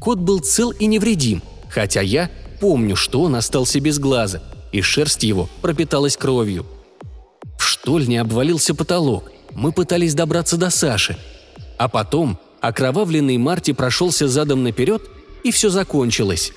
Кот 0.00 0.18
был 0.18 0.40
цел 0.40 0.72
и 0.72 0.86
невредим, 0.86 1.42
хотя 1.68 2.00
я 2.00 2.28
помню, 2.60 2.96
что 2.96 3.22
он 3.22 3.36
остался 3.36 3.78
без 3.78 4.00
глаза, 4.00 4.42
и 4.72 4.80
шерсть 4.80 5.22
его 5.22 5.48
пропиталась 5.62 6.16
кровью. 6.16 6.66
В 7.56 7.62
штольне 7.62 8.20
обвалился 8.20 8.74
потолок, 8.74 9.30
мы 9.52 9.70
пытались 9.70 10.14
добраться 10.14 10.56
до 10.56 10.70
Саши. 10.70 11.16
А 11.78 11.88
потом 11.88 12.40
окровавленный 12.60 13.38
Марти 13.38 13.72
прошелся 13.72 14.26
задом 14.26 14.64
наперед, 14.64 15.02
и 15.44 15.52
все 15.52 15.70
закончилось. 15.70 16.52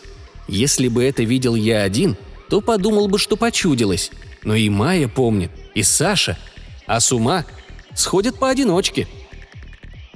Если 0.47 0.87
бы 0.87 1.03
это 1.03 1.21
видел 1.21 1.53
я 1.53 1.83
один, 1.83 2.17
то 2.49 2.61
подумал 2.61 3.07
бы, 3.07 3.19
что 3.19 3.37
почудилось. 3.37 4.09
Но 4.43 4.55
и 4.55 4.69
Майя 4.69 5.07
помнит, 5.07 5.51
и 5.75 5.83
Саша– 5.83 6.35
а 6.87 6.99
с 6.99 7.11
ума 7.11 7.45
сходят 7.93 8.39
поодиночке». 8.39 9.07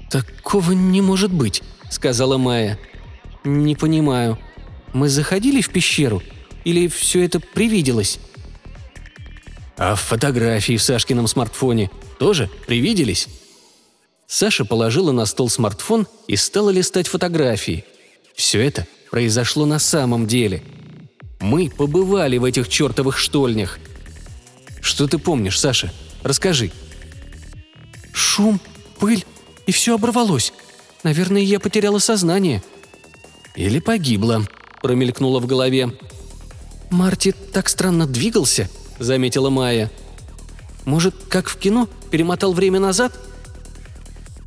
«Такого 0.09 0.73
не 0.73 1.01
может 1.01 1.31
быть»,— 1.31 1.63
сказала 1.89 2.37
Майя. 2.37 2.77
«Не 3.43 3.75
понимаю. 3.75 4.37
Мы 4.93 5.07
заходили 5.07 5.61
в 5.61 5.69
пещеру? 5.69 6.21
Или 6.65 6.87
все 6.87 7.23
это 7.23 7.39
привиделось?» 7.39 8.19
«А 9.77 9.95
фотографии 9.95 10.75
в 10.77 10.83
Сашкином 10.83 11.27
смартфоне 11.27 11.89
тоже 12.19 12.49
привиделись?» 12.67 13.27
Саша 14.27 14.63
положила 14.63 15.11
на 15.11 15.25
стол 15.25 15.49
смартфон 15.49 16.07
и 16.27 16.35
стала 16.35 16.69
листать 16.69 17.07
фотографии. 17.07 17.83
Все 18.35 18.61
это 18.61 18.87
произошло 19.09 19.65
на 19.65 19.79
самом 19.79 20.27
деле. 20.27 20.61
Мы 21.39 21.69
побывали 21.69 22.37
в 22.37 22.43
этих 22.43 22.69
чертовых 22.69 23.17
штольнях. 23.17 23.79
Что 24.81 25.07
ты 25.07 25.17
помнишь, 25.17 25.59
Саша?» 25.59 25.91
Расскажи». 26.23 26.71
«Шум, 28.13 28.59
пыль, 28.99 29.25
и 29.65 29.71
все 29.71 29.95
оборвалось. 29.95 30.53
Наверное, 31.03 31.41
я 31.41 31.59
потеряла 31.59 31.99
сознание». 31.99 32.63
Или 33.55 33.79
погибла, 33.79 34.45
промелькнуло 34.81 35.39
в 35.39 35.45
голове. 35.45 35.91
«Марти 36.89 37.33
так 37.53 37.69
странно 37.69 38.05
двигался»,— 38.05 38.69
заметила 38.99 39.49
Майя. 39.49 39.91
«Может, 40.85 41.15
как 41.29 41.47
в 41.47 41.57
кино, 41.57 41.87
перемотал 42.09 42.53
время 42.53 42.79
назад?» 42.79 43.17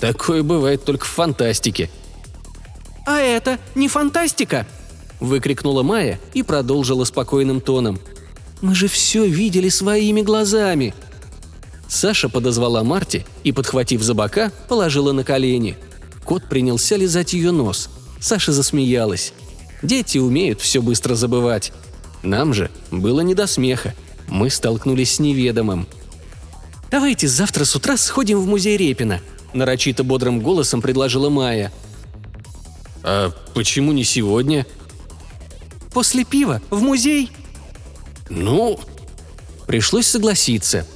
«Такое 0.00 0.42
бывает 0.42 0.84
только 0.84 1.04
в 1.04 1.08
фантастике». 1.08 1.90
«А 3.06 3.18
это 3.20 3.58
не 3.74 3.88
фантастика!»— 3.88 4.66
выкрикнула 5.20 5.82
Майя 5.82 6.18
и 6.32 6.42
продолжила 6.42 7.04
спокойным 7.04 7.60
тоном. 7.60 7.98
«Мы 8.60 8.74
же 8.74 8.88
все 8.88 9.26
видели 9.26 9.68
своими 9.68 10.22
глазами!» 10.22 10.94
Саша 11.94 12.28
подозвала 12.28 12.82
Марти 12.82 13.24
и, 13.44 13.52
подхватив 13.52 14.02
за 14.02 14.14
бока, 14.14 14.50
положила 14.68 15.12
на 15.12 15.22
колени. 15.22 15.76
Кот 16.24 16.42
принялся 16.48 16.96
лизать 16.96 17.34
ее 17.34 17.52
нос. 17.52 17.88
Саша 18.20 18.50
засмеялась. 18.50 19.32
Дети 19.80 20.18
умеют 20.18 20.60
все 20.60 20.82
быстро 20.82 21.14
забывать. 21.14 21.72
Нам 22.24 22.52
же 22.52 22.68
было 22.90 23.20
не 23.20 23.36
до 23.36 23.46
смеха. 23.46 23.94
Мы 24.26 24.50
столкнулись 24.50 25.14
с 25.14 25.18
неведомым. 25.20 25.86
«Давайте 26.90 27.28
завтра 27.28 27.64
с 27.64 27.76
утра 27.76 27.96
сходим 27.96 28.40
в 28.40 28.46
музей 28.46 28.76
Репина»,– 28.76 29.20
нарочито 29.54 30.02
бодрым 30.02 30.40
голосом 30.40 30.82
предложила 30.82 31.30
Майя. 31.30 31.72
«А 33.04 33.30
почему 33.54 33.92
не 33.92 34.02
сегодня?» 34.02 34.66
«После 35.92 36.24
пива 36.24 36.60
в 36.70 36.82
музей?» 36.82 37.30
«Ну...» 38.30 38.80
Пришлось 39.66 40.06
согласиться. 40.06 40.86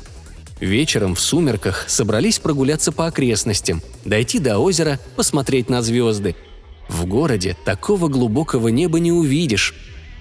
Вечером 0.61 1.15
в 1.15 1.21
сумерках 1.21 1.85
собрались 1.89 2.39
прогуляться 2.39 2.93
по 2.93 3.07
окрестностям, 3.07 3.83
дойти 4.05 4.39
до 4.39 4.59
озера, 4.59 4.99
посмотреть 5.17 5.69
на 5.69 5.83
звезды– 5.83 6.35
в 6.89 7.05
городе 7.05 7.57
такого 7.65 8.09
глубокого 8.09 8.69
неба 8.69 8.99
не 8.99 9.13
увидишь. 9.13 9.75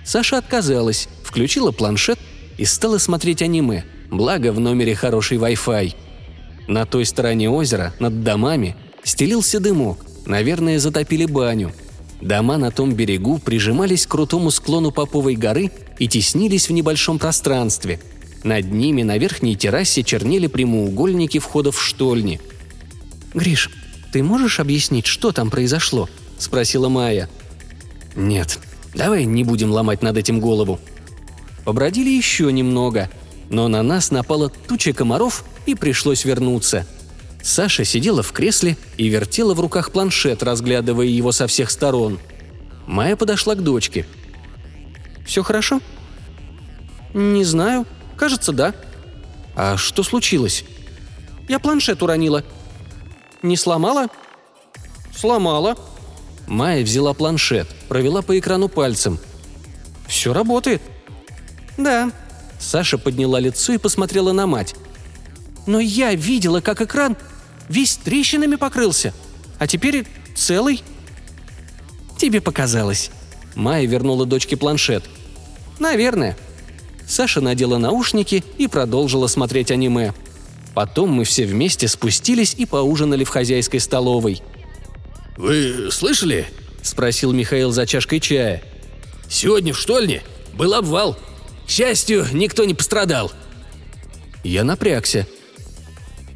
Саша 0.03 0.38
отказалась, 0.38 1.08
включила 1.24 1.72
планшет 1.72 2.20
и 2.58 2.65
стала 2.65 2.98
смотреть 2.98 3.41
аниме, 3.41 3.86
благо 4.12 4.51
в 4.51 4.60
номере 4.60 4.94
хороший 4.94 5.38
Wi-Fi. 5.38 5.96
На 6.67 6.86
той 6.86 7.06
стороне 7.06 7.50
озера, 7.50 7.94
над 8.00 8.24
домами, 8.24 8.75
стелился 9.03 9.60
дымок, 9.60 10.06
наверное, 10.25 10.79
затопили 10.79 11.25
баню. 11.25 11.72
Дома 12.22 12.58
на 12.58 12.72
том 12.72 12.94
берегу 12.94 13.38
прижимались 13.38 14.06
к 14.06 14.12
крутому 14.12 14.51
склону 14.51 14.91
Поповой 14.91 15.36
горы 15.36 15.72
и 16.00 16.08
теснились 16.08 16.67
в 16.67 16.74
небольшом 16.74 17.20
пространстве. 17.20 18.00
Над 18.44 18.72
ними 18.72 19.03
на 19.03 19.17
верхней 19.17 19.56
террасе 19.56 20.03
чернели 20.03 20.48
прямоугольники 20.48 21.39
входов 21.39 21.77
в 21.77 21.84
штольни. 21.84 22.39
«Гриш, 23.34 23.70
ты 24.12 24.24
можешь 24.24 24.60
объяснить, 24.60 25.06
что 25.06 25.32
там 25.32 25.50
произошло?»– 25.50 26.10
спросила 26.38 26.89
Майя. 26.89 27.29
«Нет, 28.15 28.60
давай 28.94 29.25
не 29.25 29.44
будем 29.44 29.72
ломать 29.72 30.01
над 30.01 30.17
этим 30.17 30.39
голову». 30.39 30.79
Побродили 31.65 32.10
еще 32.10 32.51
немного, 32.53 33.10
но 33.50 33.67
на 33.67 33.84
нас 33.84 34.10
напала 34.12 34.50
туча 34.50 34.94
комаров 34.94 35.44
и 35.65 35.75
пришлось 35.75 36.24
вернуться. 36.24 36.88
Саша 37.44 37.84
сидела 37.84 38.24
в 38.24 38.32
кресле 38.32 38.77
и 38.98 39.08
вертела 39.08 39.53
в 39.53 39.60
руках 39.60 39.91
планшет, 39.91 40.44
разглядывая 40.44 41.08
его 41.08 41.32
со 41.32 41.48
всех 41.48 41.70
сторон. 41.70 42.20
Майя 42.88 43.15
подошла 43.15 43.56
к 43.56 43.63
дочке. 43.63 44.06
«Все 45.25 45.44
хорошо?» 45.44 45.82
«Не 47.13 47.44
знаю. 47.44 47.86
Кажется, 48.17 48.51
да». 48.51 48.74
«А 49.55 49.77
что 49.77 50.03
случилось?» 50.03 50.65
«Я 51.47 51.59
планшет 51.59 52.01
уронила». 52.03 52.43
«Не 53.41 53.55
сломала?» 53.55 54.07
«Сломала», 55.15 55.77
Майя 56.47 56.81
взяла 56.83 57.13
планшет, 57.13 57.67
провела 57.89 58.21
по 58.21 58.39
экрану 58.39 58.69
пальцем. 58.69 59.19
«Все 60.07 60.33
работает». 60.33 60.81
«Да». 61.77 62.12
Саша 62.60 62.97
подняла 62.97 63.39
лицо 63.39 63.73
и 63.73 63.77
посмотрела 63.77 64.32
на 64.32 64.47
мать. 64.47 64.73
«Но 65.67 65.80
я 65.80 66.15
видела, 66.15 66.62
как 66.62 66.82
экран 66.82 67.17
весь 67.67 67.97
трещинами 67.97 68.56
покрылся, 68.56 69.13
а 69.60 69.67
теперь 69.67 70.08
целый». 70.36 70.82
«Тебе 72.17 72.39
показалось». 72.39 73.12
Майя 73.53 73.86
вернула 73.86 74.25
дочке 74.25 74.56
планшет. 74.56 75.03
«Наверное». 75.80 76.38
Саша 77.08 77.41
надела 77.41 77.78
наушники 77.78 78.43
и 78.58 78.67
продолжила 78.67 79.28
смотреть 79.28 79.72
аниме. 79.72 80.13
Потом 80.74 81.10
мы 81.12 81.24
все 81.24 81.46
вместе 81.46 81.88
спустились 81.88 82.54
и 82.58 82.65
поужинали 82.65 83.24
в 83.24 83.30
хозяйской 83.30 83.80
столовой– 83.80 84.41
«Вы 85.38 85.89
слышали?»– 85.91 86.48
спросил 86.82 87.32
Михаил 87.32 87.72
за 87.72 87.86
чашкой 87.86 88.20
чая. 88.20 88.63
«Сегодня 89.30 89.72
в 89.72 89.78
штольне 89.78 90.24
был 90.54 90.74
обвал. 90.74 91.15
К 91.65 91.70
счастью, 91.70 92.26
никто 92.34 92.65
не 92.65 92.74
пострадал». 92.74 93.32
Я 94.43 94.63
напрягся. 94.63 95.28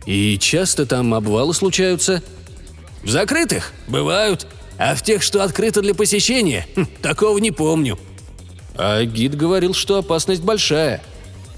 «И 0.05 0.37
часто 0.37 0.85
там 0.85 1.13
обвалы 1.15 1.53
случаются?» 1.53 2.21
«В 3.01 3.09
закрытых? 3.09 3.73
Бывают. 3.87 4.45
А 4.77 4.93
в 4.93 5.01
тех, 5.01 5.23
что 5.23 5.43
открыто 5.43 5.81
для 5.81 5.95
посещения, 5.95 6.67
хм, 6.75 6.85
такого 7.01 7.39
не 7.39 7.49
помню». 7.49 7.97
А 8.75 9.03
гид 9.03 9.35
говорил, 9.35 9.73
что 9.73 9.97
опасность 9.97 10.41
большая. 10.41 11.01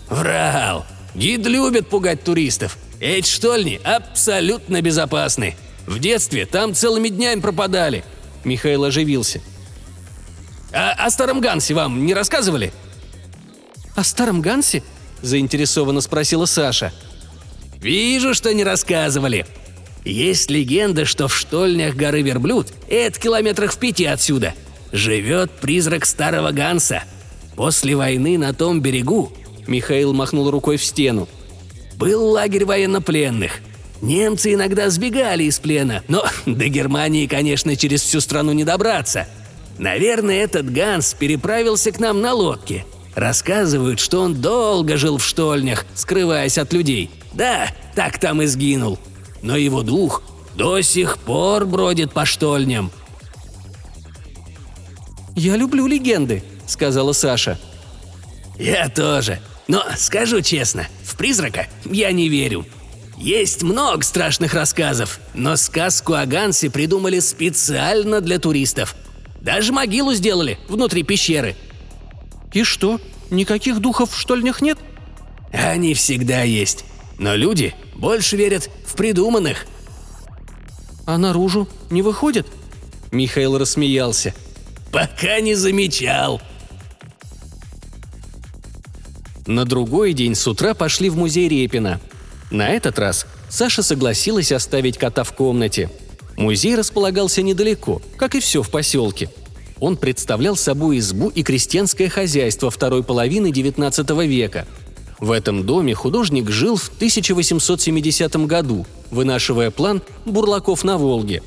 «Врал. 0.09 0.85
Гид 1.15 1.45
любит 1.45 1.87
пугать 1.87 2.23
туристов. 2.23 2.77
Эти 2.99 3.29
штольни 3.29 3.79
абсолютно 3.83 4.81
безопасны. 4.81 5.55
В 5.85 5.99
детстве 5.99 6.45
там 6.45 6.73
целыми 6.73 7.09
днями 7.09 7.39
пропадали». 7.41 8.03
Михаил 8.43 8.83
оживился. 8.83 9.41
«А 10.71 10.91
о 10.91 11.09
старом 11.09 11.39
Гансе 11.39 11.73
вам 11.73 12.05
не 12.05 12.13
рассказывали?» 12.13 12.73
«О 13.95 14.03
старом 14.03 14.41
Гансе?»– 14.41 14.83
заинтересованно 15.21 16.01
спросила 16.01 16.45
Саша. 16.45 16.91
«Вижу, 17.77 18.33
что 18.33 18.53
не 18.53 18.63
рассказывали. 18.63 19.45
Есть 20.03 20.49
легенда, 20.49 21.05
что 21.05 21.27
в 21.27 21.35
штольнях 21.35 21.95
горы 21.95 22.21
Верблюд, 22.21 22.67
это 22.89 23.19
километрах 23.19 23.73
в 23.73 23.77
пяти 23.77 24.05
отсюда, 24.05 24.53
живет 24.93 25.51
призрак 25.51 26.05
старого 26.05 26.51
Ганса. 26.51 27.03
После 27.57 27.95
войны 27.95 28.37
на 28.37 28.53
том 28.53 28.79
берегу...» 28.79 29.33
Михаил 29.67 30.13
махнул 30.13 30.49
рукой 30.49 30.77
в 30.77 30.83
стену. 30.83 31.27
«Был 31.97 32.25
лагерь 32.25 32.63
военнопленных– 32.63 33.59
Немцы 34.03 34.53
иногда 34.53 34.89
сбегали 34.89 35.45
из 35.45 35.59
плена, 35.59 36.03
но 36.09 36.25
до 36.45 36.67
Германии, 36.67 37.25
конечно, 37.25 37.77
через 37.77 38.01
всю 38.01 38.19
страну 38.19 38.51
не 38.51 38.65
добраться. 38.65 39.27
Наверное, 39.79 40.43
этот 40.43 40.71
Ганс 40.71 41.13
переправился 41.13 41.89
к 41.93 42.01
нам 42.01 42.19
на 42.19 42.33
лодке. 42.33 42.85
Рассказывают, 43.15 44.01
что 44.01 44.19
он 44.19 44.41
долго 44.41 44.97
жил 44.97 45.19
в 45.19 45.25
штольнях, 45.25 45.85
скрываясь 45.95 46.57
от 46.57 46.73
людей. 46.73 47.11
Да, 47.31 47.69
так 47.95 48.19
там 48.19 48.41
и 48.41 48.45
сгинул. 48.45 48.99
Но 49.41 49.55
его 49.55 49.83
дух 49.83 50.21
до 50.53 50.81
сих 50.81 51.17
пор 51.17 51.65
бродит 51.65 52.11
по 52.11 52.25
штольням. 52.25 52.91
«Я 55.35 55.55
люблю 55.55 55.87
легенды»,— 55.87 56.43
сказала 56.67 57.13
Саша. 57.13 57.59
«Я 58.59 58.89
тоже. 58.89 59.39
Но 59.67 59.83
скажу 59.97 60.41
честно, 60.41 60.87
в 61.03 61.15
призрака 61.15 61.67
я 61.85 62.11
не 62.11 62.29
верю. 62.29 62.65
Есть 63.17 63.63
много 63.63 64.03
страшных 64.03 64.53
рассказов, 64.53 65.19
но 65.33 65.55
сказку 65.55 66.13
о 66.13 66.25
Гансе 66.25 66.69
придумали 66.69 67.19
специально 67.19 68.21
для 68.21 68.39
туристов. 68.39 68.95
Даже 69.41 69.71
могилу 69.71 70.13
сделали 70.13 70.57
внутри 70.67 71.03
пещеры. 71.03 71.55
И 72.53 72.63
что, 72.63 72.99
никаких 73.29 73.79
духов 73.79 74.11
в 74.11 74.19
штольнях 74.19 74.61
нет? 74.61 74.77
Они 75.51 75.93
всегда 75.93 76.43
есть. 76.43 76.85
Но 77.17 77.35
люди 77.35 77.75
больше 77.95 78.35
верят 78.35 78.69
в 78.85 78.95
придуманных. 78.95 79.65
А 81.05 81.17
наружу 81.17 81.67
не 81.89 82.01
выходят? 82.01 82.47
Михаил 83.11 83.57
рассмеялся. 83.57 84.33
Пока 84.93 85.41
не 85.41 85.55
замечал. 85.55 86.41
На 89.45 89.65
другой 89.65 90.13
день 90.13 90.35
с 90.35 90.47
утра 90.47 90.73
пошли 90.73 91.09
в 91.09 91.17
музей 91.17 91.49
Репина– 91.49 91.99
на 92.53 92.69
этот 92.69 92.99
раз 92.99 93.25
Саша 93.49 93.81
согласилась 93.81 94.51
оставить 94.51 94.99
кота 94.99 95.23
в 95.23 95.33
комнате. 95.33 95.89
Музей 96.37 96.75
располагался 96.75 97.41
недалеко, 97.41 97.99
как 98.15 98.35
и 98.35 98.39
все 98.39 98.61
в 98.61 98.69
поселке. 98.69 99.29
Он 99.79 99.97
представлял 99.97 100.55
собой 100.55 100.99
избу 100.99 101.29
и 101.29 101.41
крестьянское 101.41 102.09
хозяйство 102.09 102.69
второй 102.69 103.03
половины 103.03 103.47
XIX 103.47 104.27
века. 104.27 104.67
В 105.19 105.31
этом 105.31 105.65
доме 105.65 105.95
художник 105.95 106.51
жил 106.51 106.75
в 106.75 106.89
1870 106.89 108.35
году, 108.45 108.85
вынашивая 109.09 109.71
план 109.71 110.03
«Бурлаков 110.25 110.83
на 110.83 110.99
Волге». 110.99 111.41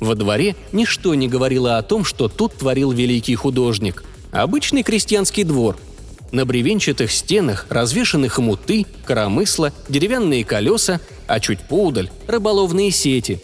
Во 0.00 0.14
дворе 0.14 0.56
ничто 0.72 1.14
не 1.14 1.28
говорило 1.28 1.78
о 1.78 1.82
том, 1.82 2.04
что 2.04 2.28
тут 2.28 2.54
творил 2.54 2.92
великий 2.92 3.34
художник. 3.34 4.04
Обычный 4.32 4.82
крестьянский 4.82 5.44
двор– 5.44 5.76
на 6.30 6.44
бревенчатых 6.44 7.10
стенах 7.10 7.66
развешаны 7.70 8.28
хомуты, 8.28 8.86
коромысла, 9.04 9.72
деревянные 9.88 10.44
колеса, 10.44 11.00
а 11.26 11.40
чуть 11.40 11.60
поудаль– 11.60 12.10
рыболовные 12.26 12.90
сети. 12.90 13.40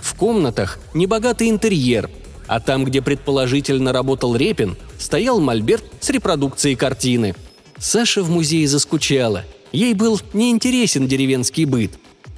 В 0.00 0.14
комнатах 0.14 0.78
небогатый 0.94 1.48
интерьер. 1.48 2.10
а 2.46 2.60
там, 2.60 2.84
где 2.84 3.00
предположительно 3.00 3.90
работал 3.92 4.36
Репин, 4.36 4.76
стоял 4.98 5.40
мольберт 5.40 5.84
с 6.00 6.10
репродукцией 6.10 6.76
картины. 6.76 7.34
Саша 7.78 8.22
в 8.22 8.28
музее 8.28 8.68
заскучала. 8.68 9.44
Ей 9.72 9.94
был 9.94 10.20
неинтересен 10.34 11.08
деревенский 11.08 11.64
быт. 11.64 11.92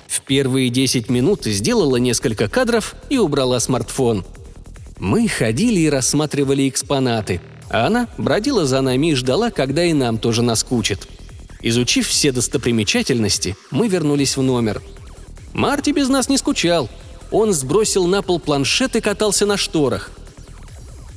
В 0.09 0.23
первые 0.23 0.71
10 0.71 1.11
минут 1.11 1.45
сделала 1.45 1.97
несколько 1.97 2.49
кадров 2.49 2.95
и 3.11 3.19
убрала 3.19 3.61
смартфон. 3.61 4.25
Мы 4.99 5.29
ходили 5.29 5.81
и 5.81 5.91
рассматривали 5.91 6.69
экспонаты, 6.69 7.41
а 7.69 7.87
она 7.87 8.09
бродила 8.17 8.67
за 8.67 8.81
нами 8.81 9.13
и 9.13 9.15
ждала, 9.15 9.51
когда 9.51 9.85
и 9.85 9.93
нам 9.93 10.19
тоже 10.19 10.43
наскучит. 10.43 11.07
Изучив 11.63 12.07
все 12.09 12.33
достопримечательности, 12.33 13.57
мы 13.71 13.89
вернулись 13.89 14.37
в 14.37 14.43
номер. 14.43 14.83
Марти 15.53 15.91
без 15.91 16.09
нас 16.09 16.29
не 16.29 16.39
скучал– 16.39 16.89
он 17.31 17.53
сбросил 17.53 18.07
на 18.07 18.23
пол 18.23 18.39
планшет 18.39 18.97
и 18.97 19.01
катался 19.01 19.47
на 19.47 19.57
шторах. 19.57 20.11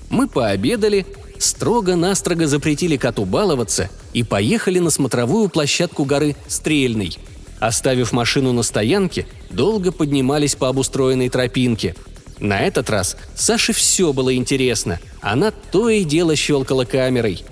Мы 0.09 0.27
пообедали, 0.27 1.05
строго-настрого 1.37 2.47
запретили 2.47 2.97
коту 2.97 3.25
баловаться 3.25 3.89
и 4.13 4.23
поехали 4.23 4.79
на 4.79 4.89
смотровую 4.89 5.49
площадку 5.49 6.03
горы 6.03 6.35
Стрельной. 6.47 7.17
Оставив 7.59 8.11
машину 8.11 8.53
на 8.53 8.63
стоянке, 8.63 9.25
долго 9.49 9.91
поднимались 9.91 10.55
по 10.55 10.69
обустроенной 10.69 11.29
тропинке. 11.29 11.95
На 12.39 12.61
этот 12.61 12.89
раз 12.89 13.17
Саше 13.35 13.73
все 13.73 14.13
было 14.13 14.33
интересно. 14.33 14.99
Она 15.21 15.51
то 15.51 15.89
и 15.89 16.03
дело 16.03 16.35
щелкала 16.35 16.85
камерой. 16.85 17.43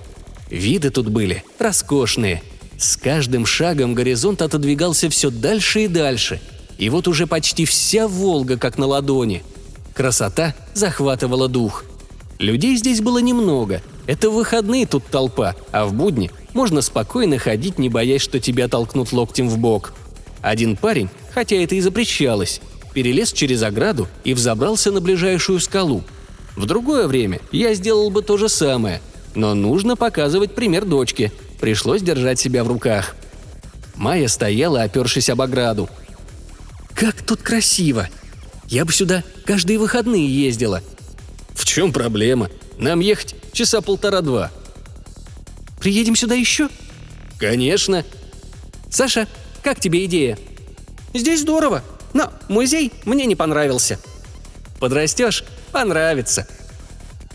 Виды 0.50 0.90
тут 0.90 1.08
были 1.08 1.44
роскошные. 1.58 2.42
С 2.78 2.96
каждым 2.96 3.44
шагом 3.44 3.94
горизонт 3.94 4.40
отодвигался 4.40 5.10
все 5.10 5.30
дальше 5.30 5.84
и 5.84 5.88
дальше– 5.88 6.40
и 6.78 6.88
вот 6.90 7.08
уже 7.08 7.26
почти 7.26 7.64
вся 7.64 8.08
Волга 8.08 8.56
как 8.56 8.78
на 8.78 8.86
ладони. 8.86 9.42
Красота 9.94 10.54
захватывала 10.74 11.48
дух. 11.48 11.84
Людей 12.38 12.76
здесь 12.76 13.00
было 13.00 13.18
немного. 13.18 13.82
Это 14.06 14.30
в 14.30 14.34
выходные 14.34 14.86
тут 14.86 15.04
толпа, 15.06 15.56
а 15.72 15.86
в 15.86 15.92
будни 15.92 16.30
можно 16.58 16.82
спокойно 16.82 17.38
ходить, 17.38 17.78
не 17.78 17.88
боясь, 17.88 18.20
что 18.20 18.40
тебя 18.40 18.66
толкнут 18.66 19.12
локтем 19.12 19.48
в 19.48 19.58
бок. 19.58 19.92
Один 20.40 20.76
парень, 20.76 21.08
хотя 21.32 21.54
это 21.54 21.76
и 21.76 21.80
запрещалось, 21.80 22.60
перелез 22.92 23.32
через 23.32 23.62
ограду 23.62 24.08
и 24.24 24.34
взобрался 24.34 24.90
на 24.90 25.00
ближайшую 25.00 25.60
скалу. 25.60 26.02
В 26.56 26.66
другое 26.66 27.06
время 27.06 27.40
я 27.52 27.74
сделал 27.74 28.10
бы 28.10 28.22
то 28.22 28.36
же 28.36 28.48
самое, 28.48 29.00
но 29.36 29.54
нужно 29.54 29.94
показывать 29.94 30.56
пример 30.56 30.84
дочке. 30.84 31.30
Пришлось 31.60 32.02
держать 32.02 32.40
себя 32.40 32.64
в 32.64 32.66
руках. 32.66 33.14
Майя 33.94 34.26
стояла, 34.26 34.82
опершись 34.82 35.30
об 35.30 35.40
ограду, 35.40 35.88
как 36.92 37.22
тут 37.22 37.40
красиво! 37.40 38.08
Я 38.66 38.84
бы 38.84 38.92
сюда 38.92 39.22
каждые 39.44 39.78
выходные 39.78 40.26
ездила. 40.26 40.82
В 41.54 41.64
чем 41.64 41.92
проблема? 41.92 42.50
Нам 42.78 42.98
ехать 42.98 43.36
часа 43.52 43.80
полтора-два. 43.80 44.50
Приедем 45.80 46.16
сюда 46.16 46.34
еще? 46.34 46.68
Конечно. 47.38 48.04
Саша, 48.90 49.28
как 49.62 49.80
тебе 49.80 50.04
идея? 50.06 50.38
Здесь 51.14 51.40
здорово, 51.40 51.82
но 52.14 52.32
музей 52.48 52.92
мне 53.04 53.26
не 53.26 53.36
понравился. 53.36 53.98
Подрастешь– 54.78 55.44
понравится. 55.72 56.46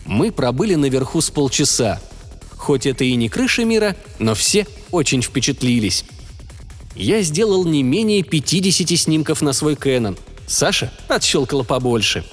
Мы 0.04 0.32
пробыли 0.32 0.74
наверху 0.74 1.20
с 1.20 1.30
полчаса. 1.30 2.00
Хоть 2.56 2.86
это 2.86 3.04
и 3.04 3.14
не 3.14 3.28
крыша 3.28 3.64
мира, 3.64 3.96
но 4.18 4.34
все 4.34 4.66
очень 4.90 5.22
впечатлились. 5.22 6.04
Я 6.94 7.22
сделал 7.22 7.64
не 7.64 7.82
менее 7.82 8.22
50 8.22 8.98
снимков 8.98 9.42
на 9.42 9.52
свой 9.52 9.74
Canon. 9.74 10.18
Саша 10.46 10.92
отщелкала 11.08 11.62
побольше. 11.62 12.24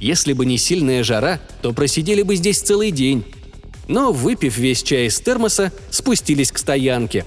Если 0.00 0.32
бы 0.32 0.46
не 0.46 0.58
сильная 0.58 1.04
жара, 1.04 1.40
то 1.62 1.72
просидели 1.72 2.22
бы 2.22 2.36
здесь 2.36 2.60
целый 2.60 2.90
день. 2.90 3.24
Но, 3.88 4.12
выпив 4.12 4.56
весь 4.56 4.82
чай 4.82 5.06
из 5.06 5.18
термоса, 5.18 5.72
спустились 5.90 6.52
к 6.52 6.58
стоянке. 6.58 7.24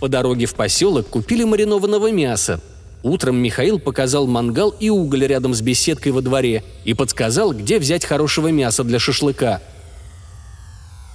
По 0.00 0.08
дороге 0.08 0.46
в 0.46 0.54
поселок 0.54 1.08
купили 1.08 1.44
маринованного 1.44 2.10
мяса. 2.10 2.60
Утром 3.02 3.36
Михаил 3.36 3.78
показал 3.78 4.26
мангал 4.26 4.74
и 4.80 4.90
уголь 4.90 5.26
рядом 5.26 5.54
с 5.54 5.60
беседкой 5.60 6.12
во 6.12 6.22
дворе 6.22 6.64
и 6.84 6.94
подсказал, 6.94 7.52
где 7.52 7.78
взять 7.78 8.04
хорошего 8.04 8.48
мяса 8.48 8.82
для 8.82 8.98
шашлыка. 8.98 9.62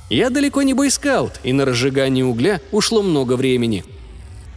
Я 0.09 0.29
далеко 0.29 0.61
не 0.61 0.73
бойскаут, 0.73 1.33
и 1.43 1.51
на 1.51 1.65
разжигание 1.65 2.23
угля 2.23 2.61
ушло 2.71 3.01
много 3.01 3.35
времени– 3.35 3.83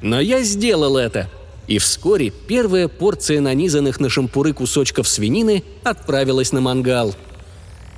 но 0.02 0.20
я 0.20 0.42
сделал 0.42 0.96
это. 0.96 1.28
И 1.66 1.78
вскоре 1.78 2.30
первая 2.30 2.88
порция 2.88 3.40
нанизанных 3.40 4.00
на 4.00 4.08
шампуры 4.08 4.52
кусочков 4.52 5.06
свинины 5.08 5.64
отправилась 5.82 6.52
на 6.52 6.60
мангал. 6.60 7.14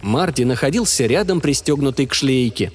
Марти 0.02 0.42
находился 0.42 1.06
рядом, 1.06 1.40
пристегнутый 1.40 2.06
к 2.06 2.14
шлейке. 2.14 2.72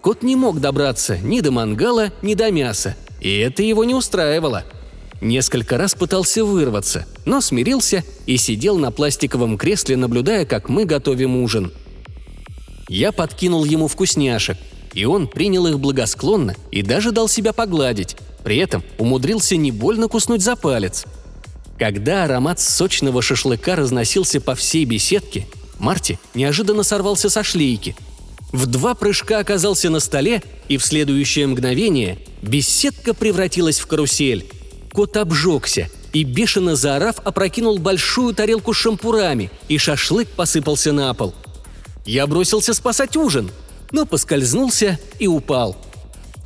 Кот 0.00 0.22
не 0.22 0.36
мог 0.36 0.60
добраться 0.60 1.18
ни 1.18 1.40
до 1.40 1.50
мангала, 1.50 2.12
ни 2.22 2.34
до 2.34 2.50
мяса, 2.50 2.96
и 3.20 3.38
это 3.38 3.62
его 3.62 3.84
не 3.84 3.94
устраивало. 3.94 4.64
Несколько 5.20 5.78
раз 5.78 5.94
пытался 5.94 6.44
вырваться, 6.44 7.06
но 7.24 7.40
смирился 7.40 8.04
и 8.26 8.36
сидел 8.36 8.78
на 8.78 8.90
пластиковом 8.90 9.56
кресле, 9.56 9.96
наблюдая, 9.96 10.44
как 10.44 10.68
мы 10.68 10.84
готовим 10.84 11.36
ужин. 11.36 11.72
Я 12.88 13.12
подкинул 13.12 13.64
ему 13.64 13.88
вкусняшек– 13.88 14.56
и 14.96 15.04
он 15.04 15.28
принял 15.28 15.66
их 15.66 15.78
благосклонно 15.78 16.56
и 16.70 16.82
даже 16.82 17.12
дал 17.12 17.28
себя 17.28 17.52
погладить, 17.52 18.16
при 18.42 18.56
этом 18.56 18.82
умудрился 18.98 19.54
не 19.56 19.70
больно 19.70 20.08
куснуть 20.08 20.40
за 20.40 20.56
палец. 20.56 21.04
Когда 21.78 22.24
аромат 22.24 22.58
сочного 22.58 23.20
шашлыка 23.20 23.76
разносился 23.76 24.40
по 24.40 24.54
всей 24.54 24.86
беседке, 24.86 25.46
Марти 25.78 26.18
неожиданно 26.34 26.82
сорвался 26.82 27.28
со 27.30 27.42
шлейки. 27.42 27.96
В 28.52 28.66
два 28.66 28.94
прыжка 28.94 29.38
оказался 29.38 29.90
на 29.90 30.00
столе, 30.00 30.42
и 30.68 30.76
в 30.76 30.84
следующее 30.84 31.46
мгновение 31.46 32.18
беседка 32.42 33.12
превратилась 33.12 33.78
в 33.78 33.86
карусель. 33.86 34.46
Кот 34.92 35.16
обжегся 35.16 35.90
и, 36.12 36.24
бешено 36.24 36.76
заорав, 36.76 37.16
опрокинул 37.24 37.78
большую 37.78 38.34
тарелку 38.34 38.72
с 38.72 38.76
шампурами, 38.76 39.50
и 39.68 39.76
шашлык 39.78 40.28
посыпался 40.28 40.92
на 40.92 41.12
пол. 41.12 41.34
Я 42.06 42.26
бросился 42.26 42.72
спасать 42.72 43.16
ужин– 43.16 43.50
но 43.92 44.06
поскользнулся 44.06 44.98
и 45.18 45.26
упал. 45.26 45.76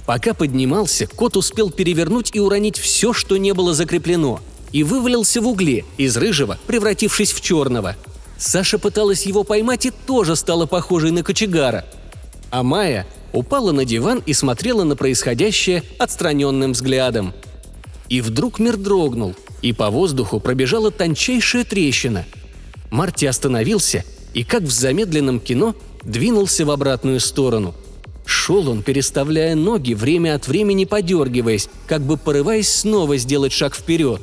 Пока 0.06 0.34
поднимался, 0.34 1.06
кот 1.06 1.36
успел 1.36 1.70
перевернуть 1.70 2.30
и 2.34 2.40
уронить 2.40 2.78
все, 2.78 3.12
что 3.12 3.36
не 3.36 3.52
было 3.52 3.74
закреплено, 3.74 4.40
и 4.72 4.82
вывалился 4.82 5.40
в 5.40 5.48
угле, 5.48 5.84
из 5.98 6.16
рыжего, 6.16 6.58
превратившись 6.66 7.32
в 7.32 7.40
черного. 7.40 7.96
Саша 8.40 8.78
пыталась 8.78 9.26
его 9.26 9.44
поймать 9.44 9.84
и 9.84 9.90
тоже 9.90 10.34
стала 10.34 10.64
похожей 10.64 11.10
на 11.10 11.22
кочегара. 11.22 11.84
А 12.50 12.62
Майя 12.62 13.06
упала 13.34 13.70
на 13.70 13.84
диван 13.84 14.22
и 14.24 14.32
смотрела 14.32 14.82
на 14.82 14.96
происходящее 14.96 15.82
отстраненным 15.98 16.72
взглядом. 16.72 17.34
И 18.08 18.22
вдруг 18.22 18.58
мир 18.58 18.78
дрогнул, 18.78 19.34
и 19.60 19.74
по 19.74 19.90
воздуху 19.90 20.40
пробежала 20.40 20.90
тончайшая 20.90 21.64
трещина. 21.64 22.24
Марти 22.90 23.26
остановился 23.26 24.04
и, 24.32 24.42
как 24.42 24.62
в 24.62 24.70
замедленном 24.70 25.38
кино, 25.38 25.76
двинулся 26.02 26.64
в 26.64 26.70
обратную 26.70 27.20
сторону. 27.20 27.74
Шел 28.24 28.70
он, 28.70 28.82
переставляя 28.82 29.54
ноги, 29.54 29.92
время 29.92 30.34
от 30.34 30.48
времени 30.48 30.86
подергиваясь, 30.86 31.68
как 31.86 32.00
бы 32.00 32.16
порываясь 32.16 32.72
снова 32.72 33.18
сделать 33.18 33.52
шаг 33.52 33.74
вперед. 33.74 34.22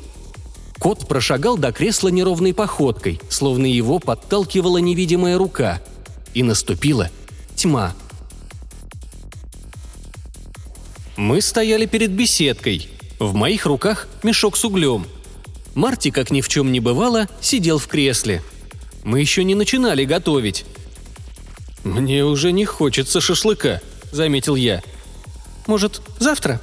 Кот 0.79 1.07
прошагал 1.07 1.57
до 1.57 1.71
кресла 1.71 2.09
неровной 2.09 2.53
походкой, 2.53 3.19
словно 3.29 3.65
его 3.65 3.99
подталкивала 3.99 4.77
невидимая 4.77 5.37
рука. 5.37 5.81
И 6.33 6.43
наступила 6.43 7.09
тьма. 7.55 7.95
Мы 11.15 11.41
стояли 11.41 11.87
перед 11.87 12.11
беседкой. 12.11 12.89
В 13.19 13.33
моих 13.33 13.65
руках 13.65 14.07
мешок 14.21 14.55
с 14.55 14.63
углем. 14.65 15.07
Марти, 15.73 16.11
как 16.11 16.29
ни 16.29 16.41
в 16.41 16.47
чем 16.47 16.71
не 16.71 16.79
бывало, 16.79 17.27
сидел 17.41 17.79
в 17.79 17.87
кресле. 17.87 18.43
Мы 19.03 19.19
еще 19.19 19.43
не 19.43 19.55
начинали 19.55 20.05
готовить. 20.05 20.65
«Мне 21.83 22.25
уже 22.25 22.51
не 22.51 22.65
хочется 22.65 23.21
шашлыка»,— 23.21 23.81
заметил 24.11 24.55
я. 24.55 24.83
«Может, 25.65 26.01
завтра?» 26.19 26.61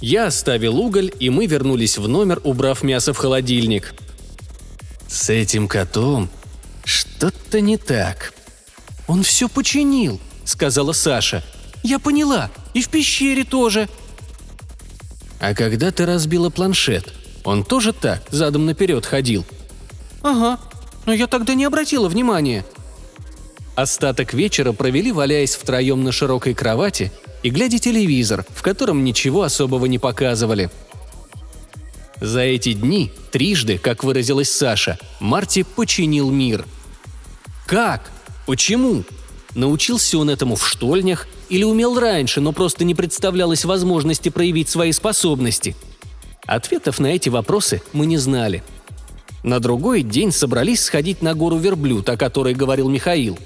Я 0.00 0.26
оставил 0.26 0.78
уголь, 0.78 1.10
и 1.18 1.30
мы 1.30 1.46
вернулись 1.46 1.98
в 1.98 2.06
номер, 2.06 2.40
убрав 2.44 2.82
мясо 2.82 3.12
в 3.12 3.18
холодильник. 3.18 3.94
«С 5.08 5.30
этим 5.30 5.68
котом 5.68 6.28
что-то 6.84 7.60
не 7.60 7.76
так». 7.76 8.32
«Он 9.08 9.22
все 9.22 9.48
починил»,— 9.48 10.20
сказала 10.44 10.92
Саша. 10.92 11.44
«Я 11.82 11.98
поняла. 11.98 12.50
И 12.74 12.82
в 12.82 12.88
пещере 12.88 13.44
тоже». 13.44 13.88
«А 15.40 15.54
когда 15.54 15.90
ты 15.90 16.04
разбила 16.04 16.50
планшет, 16.50 17.12
он 17.44 17.64
тоже 17.64 17.92
так, 17.92 18.22
задом 18.30 18.66
наперед 18.66 19.06
ходил?» 19.06 19.44
«Ага. 20.22 20.58
Но 21.06 21.12
я 21.12 21.26
тогда 21.26 21.54
не 21.54 21.64
обратила 21.64 22.08
внимания», 22.08 22.64
Остаток 23.76 24.32
вечера 24.32 24.72
провели, 24.72 25.12
валяясь 25.12 25.54
втроем 25.54 26.02
на 26.02 26.10
широкой 26.10 26.54
кровати 26.54 27.12
и 27.42 27.50
глядя 27.50 27.78
телевизор, 27.78 28.44
в 28.54 28.62
котором 28.62 29.04
ничего 29.04 29.42
особого 29.42 29.86
не 29.86 29.98
показывали. 29.98 30.70
За 32.20 32.40
эти 32.40 32.72
дни, 32.72 33.12
трижды, 33.30 33.78
как 33.78 34.02
выразилась 34.02 34.50
Саша, 34.50 34.98
Марти 35.20 35.62
починил 35.62 36.30
мир. 36.30 36.64
Как? 37.66 38.10
Почему? 38.46 39.04
Научился 39.54 40.18
он 40.18 40.30
этому 40.30 40.56
в 40.56 40.66
штольнях 40.66 41.26
или 41.48 41.64
умел 41.64 41.98
раньше, 41.98 42.40
но 42.40 42.52
просто 42.52 42.84
не 42.84 42.94
представлялось 42.94 43.64
возможности 43.64 44.28
проявить 44.28 44.68
свои 44.68 44.92
способности? 44.92 45.76
Ответов 46.46 46.98
на 47.00 47.08
эти 47.08 47.28
вопросы 47.28 47.82
мы 47.92 48.06
не 48.06 48.18
знали. 48.18 48.62
На 49.42 49.60
другой 49.60 50.02
день 50.02 50.32
собрались 50.32 50.84
сходить 50.84 51.22
на 51.22 51.34
гору 51.34 51.56
Верблюд, 51.56 52.08
о 52.08 52.16
которой 52.16 52.54
говорил 52.54 52.88
Михаил. 52.88 53.38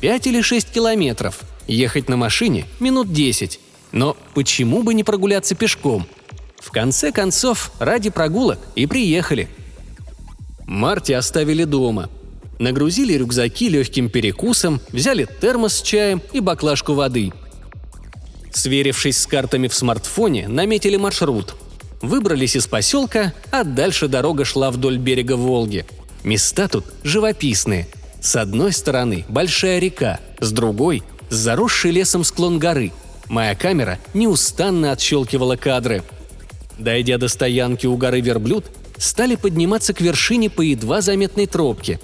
Пять 0.00 0.26
или 0.26 0.40
шесть 0.42 0.70
километров. 0.70 1.40
Ехать 1.66 2.08
на 2.08 2.16
машине 2.16 2.66
минут 2.80 3.12
десять. 3.12 3.60
Но 3.92 4.16
почему 4.34 4.82
бы 4.82 4.94
не 4.94 5.04
прогуляться 5.04 5.54
пешком– 5.54 6.06
в 6.64 6.70
конце 6.70 7.12
концов, 7.12 7.72
ради 7.78 8.08
прогулок 8.08 8.58
и 8.74 8.86
приехали. 8.86 9.48
Марти 10.66 11.12
оставили 11.12 11.64
дома. 11.64 12.08
Нагрузили 12.58 13.12
рюкзаки 13.12 13.68
легким 13.68 14.08
перекусом, 14.08 14.80
взяли 14.90 15.28
термос 15.42 15.74
с 15.74 15.82
чаем 15.82 16.22
и 16.32 16.40
баклажку 16.40 16.94
воды. 16.94 17.32
Сверившись 18.50 19.18
с 19.18 19.26
картами 19.26 19.68
в 19.68 19.74
смартфоне, 19.74 20.48
наметили 20.48 20.96
маршрут. 20.96 21.54
Выбрались 22.00 22.56
из 22.56 22.66
поселка, 22.66 23.34
а 23.50 23.64
дальше 23.64 24.08
дорога 24.08 24.46
шла 24.46 24.70
вдоль 24.70 24.96
берега 24.96 25.36
Волги. 25.36 25.84
Места 26.22 26.66
тут 26.68 26.86
живописные. 27.02 27.88
С 28.22 28.36
одной 28.36 28.72
стороны 28.72 29.26
большая 29.28 29.80
река, 29.80 30.18
с 30.40 30.50
другой– 30.50 31.02
заросший 31.34 31.90
лесом 31.90 32.24
склон 32.24 32.58
горы. 32.58 32.92
Моя 33.28 33.54
камера 33.54 33.98
неустанно 34.12 34.92
отщелкивала 34.92 35.56
кадры– 35.56 36.02
Дойдя 36.78 37.18
до 37.18 37.28
стоянки 37.28 37.86
у 37.86 37.96
горы 37.96 38.20
Верблюд, 38.20 38.64
стали 38.98 39.36
подниматься 39.36 39.92
к 39.94 40.00
вершине 40.00 40.50
по 40.50 40.60
едва 40.60 41.00
заметной 41.00 41.46
тропке. 41.46 42.00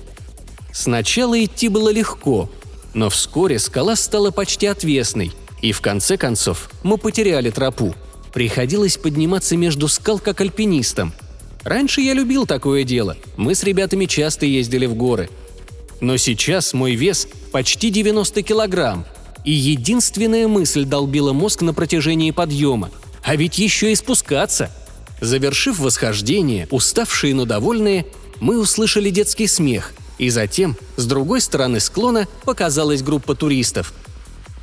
Сначала 0.72 1.42
идти 1.42 1.68
было 1.68 1.90
легко, 1.90 2.50
но 2.94 3.10
вскоре 3.10 3.58
скала 3.58 3.96
стала 3.96 4.30
почти 4.30 4.66
отвесной, 4.66 5.32
и 5.60 5.72
в 5.72 5.80
конце 5.80 6.16
концов 6.16 6.70
мы 6.82 6.98
потеряли 6.98 7.50
тропу. 7.50 7.94
Приходилось 8.32 8.96
подниматься 8.96 9.56
между 9.56 9.88
скал 9.88 10.20
как 10.20 10.40
альпинистам. 10.40 11.12
Раньше 11.64 12.00
я 12.00 12.14
любил 12.14 12.46
такое 12.46 12.84
дело, 12.84 13.16
мы 13.36 13.54
с 13.54 13.64
ребятами 13.64 14.06
часто 14.06 14.46
ездили 14.46 14.86
в 14.86 14.94
горы. 14.94 15.28
Но 16.00 16.16
сейчас 16.16 16.72
мой 16.72 16.94
вес 16.94 17.28
почти 17.52 17.90
90 17.90 18.42
килограмм, 18.42 19.04
и 19.44 19.52
единственная 19.52 20.48
мысль 20.48 20.84
долбила 20.84 21.32
мозг 21.32 21.62
на 21.62 21.74
протяжении 21.74 22.30
подъема– 22.30 22.90
а 23.22 23.36
ведь 23.36 23.58
еще 23.58 23.92
и 23.92 23.94
спускаться. 23.94 24.70
Завершив 25.20 25.78
восхождение, 25.78 26.66
уставшие, 26.70 27.34
но 27.34 27.44
довольные, 27.44 28.06
мы 28.40 28.58
услышали 28.58 29.10
детский 29.10 29.46
смех, 29.46 29.92
и 30.18 30.30
затем, 30.30 30.76
с 30.96 31.04
другой 31.04 31.42
стороны 31.42 31.78
склона, 31.78 32.26
показалась 32.44 33.02
группа 33.02 33.34
туристов. 33.34 33.92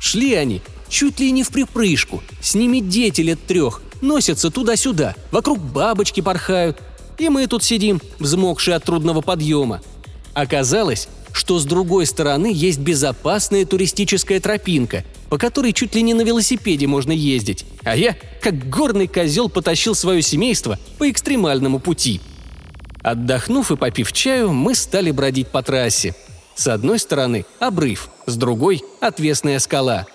Шли 0.00 0.34
они 0.34 0.62
чуть 0.88 1.20
ли 1.20 1.30
не 1.30 1.44
в 1.44 1.50
припрыжку, 1.50 2.22
с 2.40 2.54
ними 2.54 2.80
дети 2.80 3.20
лет 3.20 3.38
трех, 3.46 3.82
носятся 4.00 4.50
туда-сюда, 4.50 5.14
вокруг 5.30 5.60
бабочки 5.60 6.20
порхают. 6.20 6.78
И 7.18 7.28
мы 7.28 7.46
тут 7.46 7.62
сидим, 7.62 8.00
взмокшие 8.18 8.76
от 8.76 8.84
трудного 8.84 9.20
подъема. 9.20 9.80
Оказалось, 10.34 11.08
что 11.38 11.60
с 11.60 11.64
другой 11.64 12.04
стороны 12.04 12.50
есть 12.52 12.80
безопасная 12.80 13.64
туристическая 13.64 14.40
тропинка, 14.40 15.04
по 15.28 15.38
которой 15.38 15.72
чуть 15.72 15.94
ли 15.94 16.02
не 16.02 16.12
на 16.12 16.22
велосипеде 16.22 16.88
можно 16.88 17.12
ездить, 17.12 17.64
а 17.84 17.96
я, 17.96 18.16
как 18.42 18.68
горный 18.68 19.06
козел, 19.06 19.48
потащил 19.48 19.94
свое 19.94 20.20
семейство 20.20 20.80
по 20.98 21.08
экстремальному 21.08 21.78
пути. 21.78 22.20
Отдохнув 23.04 23.70
и 23.70 23.76
попив 23.76 24.12
чаю, 24.12 24.52
мы 24.52 24.74
стали 24.74 25.12
бродить 25.12 25.46
по 25.46 25.62
трассе. 25.62 26.16
С 26.56 26.66
одной 26.66 26.98
стороны– 26.98 27.46
обрыв, 27.60 28.08
с 28.26 28.34
другой– 28.34 28.82
отвесная 29.00 29.60
скала. 29.60 30.06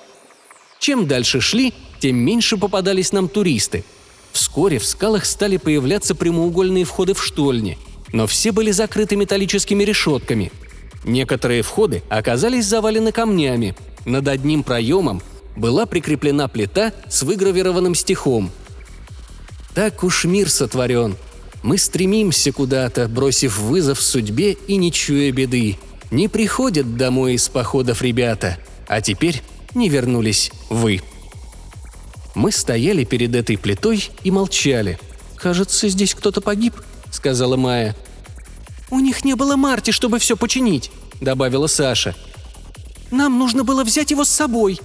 Чем 0.78 1.08
дальше 1.08 1.40
шли, 1.40 1.74
тем 2.02 2.18
меньше 2.18 2.58
попадались 2.58 3.14
нам 3.14 3.30
туристы. 3.30 3.86
Вскоре 4.34 4.78
в 4.78 4.86
скалах 4.86 5.24
стали 5.24 5.56
появляться 5.56 6.16
прямоугольные 6.16 6.84
входы 6.84 7.14
в 7.14 7.24
штольни, 7.24 7.78
но 8.12 8.28
все 8.28 8.52
были 8.52 8.72
закрыты 8.72 9.16
металлическими 9.16 9.86
решетками. 9.86 10.52
Некоторые 11.04 11.62
входы 11.62 12.02
оказались 12.10 12.66
завалены 12.66 13.12
камнями, 13.12 13.76
над 14.06 14.28
одним 14.28 14.64
проемом 14.64 15.22
была 15.56 15.86
прикреплена 15.86 16.48
плита 16.48 16.94
с 17.10 17.24
выгравированным 17.24 17.96
стихом. 17.96 18.52
«Так 19.74 20.04
уж 20.04 20.26
мир 20.26 20.50
сотворен. 20.50 21.16
Мы 21.62 21.78
стремимся 21.78 22.52
куда-то, 22.52 23.08
бросив 23.08 23.58
вызов 23.58 24.02
судьбе 24.02 24.54
и 24.54 24.76
не 24.76 24.92
чуя 24.92 25.32
беды. 25.32 25.78
Не 26.12 26.28
приходят 26.28 26.98
домой 26.98 27.36
из 27.36 27.50
походов 27.50 28.02
ребята, 28.02 28.58
а 28.88 29.02
теперь 29.02 29.42
не 29.74 29.90
вернулись 29.90 30.52
вы». 30.70 31.02
Мы 32.36 32.52
стояли 32.52 33.04
перед 33.04 33.36
этой 33.36 33.58
плитой 33.58 34.10
и 34.24 34.32
молчали. 34.32 35.00
«Кажется, 35.36 35.88
здесь 35.88 36.16
кто-то 36.16 36.42
погиб»,— 36.42 36.74
сказала 37.12 37.58
Майя. 37.58 37.96
«У 38.94 39.00
них 39.00 39.26
не 39.26 39.34
было 39.36 39.56
Марти, 39.56 39.90
чтобы 39.90 40.20
все 40.20 40.38
починить»,— 40.38 40.92
добавила 41.20 41.66
Саша. 41.66 42.14
Нам 43.10 43.40
нужно 43.40 43.64
было 43.64 43.84
взять 43.84 44.12
его 44.12 44.24
с 44.24 44.30
собой». 44.30 44.80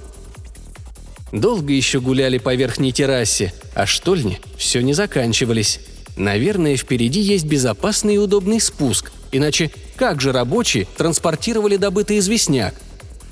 Долго 1.30 1.74
еще 1.74 2.00
гуляли 2.00 2.38
по 2.38 2.54
верхней 2.54 2.90
террасе, 2.90 3.52
а 3.74 3.84
штольни 3.84 4.40
все 4.56 4.80
не 4.80 4.94
заканчивались. 4.94 5.80
Наверное, 6.16 6.78
впереди 6.78 7.20
есть 7.20 7.44
безопасный 7.44 8.14
и 8.14 8.18
удобный 8.18 8.62
спуск, 8.62 9.12
иначе 9.30 9.70
как 9.96 10.22
же 10.22 10.32
рабочие 10.32 10.86
транспортировали 10.96 11.76
добытый 11.76 12.18
известняк? 12.18 12.74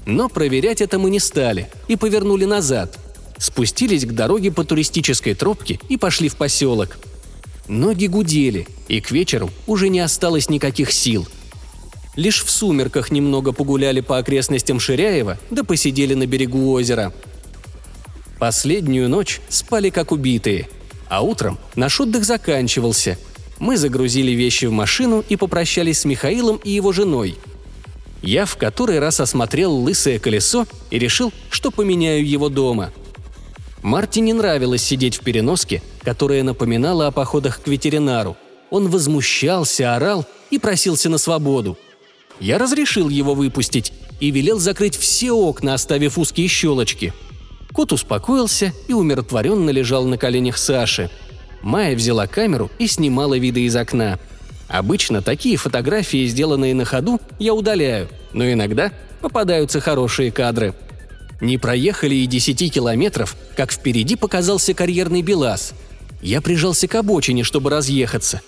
Но 0.05 0.29
проверять 0.29 0.83
это 0.83 0.99
мы 0.99 1.09
не 1.09 1.21
стали 1.21 1.71
и 1.89 1.97
повернули 1.97 2.45
назад. 2.45 2.99
Спустились 3.39 4.05
к 4.05 4.13
дороге 4.13 4.53
по 4.53 4.63
туристической 4.63 5.33
тропке 5.33 5.81
и 5.89 5.97
пошли 5.97 6.29
в 6.29 6.37
поселок. 6.37 6.99
Ноги 7.69 8.07
гудели, 8.07 8.67
и 8.89 9.01
к 9.01 9.11
вечеру 9.11 9.51
уже 9.67 9.89
не 9.89 10.01
осталось 10.01 10.49
никаких 10.49 10.93
сил– 10.93 11.27
Лишь 12.17 12.43
в 12.43 12.51
сумерках 12.51 13.11
немного 13.11 13.53
погуляли 13.53 14.01
по 14.01 14.17
окрестностям 14.17 14.81
Ширяева, 14.81 15.39
да 15.51 15.65
посидели 15.65 16.15
на 16.15 16.27
берегу 16.27 16.73
озера. 16.73 17.13
Последнюю 18.39 19.09
ночь 19.11 19.41
спали 19.51 19.91
как 19.91 20.13
убитые, 20.13 20.69
а 21.09 21.21
утром 21.21 21.59
наш 21.75 22.01
отдых 22.01 22.25
заканчивался. 22.25 23.19
Мы 23.59 23.77
загрузили 23.77 24.33
вещи 24.33 24.65
в 24.65 24.73
машину 24.73 25.25
и 25.29 25.37
попрощались 25.37 26.01
с 26.01 26.05
Михаилом 26.07 26.57
и 26.65 26.71
его 26.71 26.93
женой. 26.93 27.37
Я 28.23 28.47
в 28.47 28.57
который 28.57 28.99
раз 28.99 29.21
осмотрел 29.21 29.75
лысое 29.75 30.19
колесо 30.19 30.67
и 30.91 30.99
решил, 30.99 31.33
что 31.51 31.71
поменяю 31.71 32.27
его 32.27 32.49
дома. 32.49 32.93
Марте 33.83 34.21
не 34.21 34.33
нравилось 34.33 34.83
сидеть 34.83 35.17
в 35.17 35.21
переноске, 35.21 35.83
которая 36.03 36.43
напоминала 36.43 37.07
о 37.07 37.11
походах 37.11 37.63
к 37.63 37.69
ветеринару. 37.69 38.37
Он 38.71 38.89
возмущался, 38.89 39.95
орал 39.95 40.25
и 40.51 40.59
просился 40.59 41.09
на 41.09 41.19
свободу– 41.19 41.79
я 42.41 42.59
разрешил 42.59 43.09
его 43.09 43.35
выпустить 43.35 43.93
и 44.21 44.31
велел 44.31 44.59
закрыть 44.59 44.97
все 44.97 45.33
окна, 45.33 45.75
оставив 45.75 46.19
узкие 46.19 46.49
щелочки. 46.49 47.13
Кот 47.73 47.93
успокоился 47.93 48.73
и 48.89 48.93
умиротворенно 48.93 49.71
лежал 49.71 50.05
на 50.07 50.19
коленях 50.19 50.59
Саши. 50.59 51.11
Майя 51.63 51.97
взяла 51.97 52.27
камеру 52.27 52.71
и 52.79 52.87
снимала 52.87 53.37
виды 53.37 53.63
из 53.63 53.77
окна. 53.77 54.19
Обычно 54.69 55.23
такие 55.23 55.57
фотографии, 55.57 56.27
сделанные 56.27 56.75
на 56.75 56.85
ходу, 56.85 57.21
я 57.39 57.55
удаляю, 57.55 58.09
но 58.33 58.51
иногда 58.51 58.93
попадаются 59.21 59.81
хорошие 59.81 60.31
кадры. 60.31 60.75
Не 61.41 61.59
проехали 61.59 62.15
и 62.15 62.27
десяти 62.27 62.71
километров, 62.71 63.37
как 63.57 63.73
впереди 63.73 64.17
показался 64.17 64.75
карьерный 64.75 65.23
БелАЗ. 65.23 65.75
Я 66.23 66.41
прижался 66.41 66.89
к 66.89 66.95
обочине, 66.95 67.45
чтобы 67.45 67.71
разъехаться. 67.71 68.41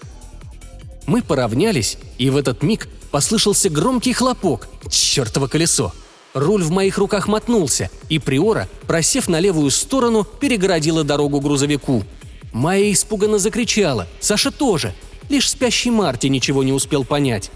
Мы 1.07 1.23
поравнялись, 1.23 1.99
и 2.19 2.31
в 2.31 2.37
этот 2.37 2.63
миг 2.63 2.89
послышался 3.11 3.71
громкий 3.71 4.13
хлопок. 4.13 4.69
Чертово 4.91 5.47
колесо! 5.47 5.93
Руль 6.35 6.63
в 6.63 6.71
моих 6.71 6.99
руках 6.99 7.27
мотнулся, 7.27 7.91
и 8.09 8.19
Приора, 8.19 8.69
просев 8.87 9.29
на 9.29 9.41
левую 9.41 9.71
сторону, 9.71 10.25
перегородила 10.25 11.03
дорогу 11.03 11.41
грузовику. 11.41 12.05
Майя 12.53 12.93
испуганно 12.93 13.39
закричала, 13.39 14.07
Саша 14.21 14.51
тоже. 14.51 14.95
Лишь 15.29 15.49
спящий 15.51 15.91
Марти 15.91 16.27
ничего 16.27 16.63
не 16.63 16.73
успел 16.73 17.05
понять. 17.05 17.51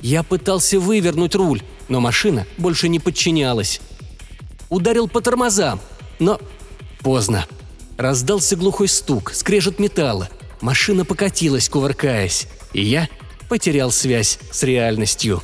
Я 0.00 0.22
пытался 0.22 0.78
вывернуть 0.78 1.34
руль, 1.34 1.62
но 1.88 2.00
машина 2.00 2.46
больше 2.58 2.88
не 2.88 3.00
подчинялась. 3.00 3.80
Ударил 4.68 5.08
по 5.08 5.20
тормозам, 5.20 5.80
но 6.18 6.40
поздно. 7.00 7.46
Раздался 7.96 8.56
глухой 8.56 8.88
стук, 8.88 9.32
скрежет 9.32 9.78
металла. 9.78 10.28
Машина 10.60 11.04
покатилась, 11.04 11.68
кувыркаясь, 11.68 12.46
и 12.72 12.82
я 12.82 13.08
потерял 13.48 13.90
связь 13.90 14.38
с 14.50 14.62
реальностью. 14.62 15.42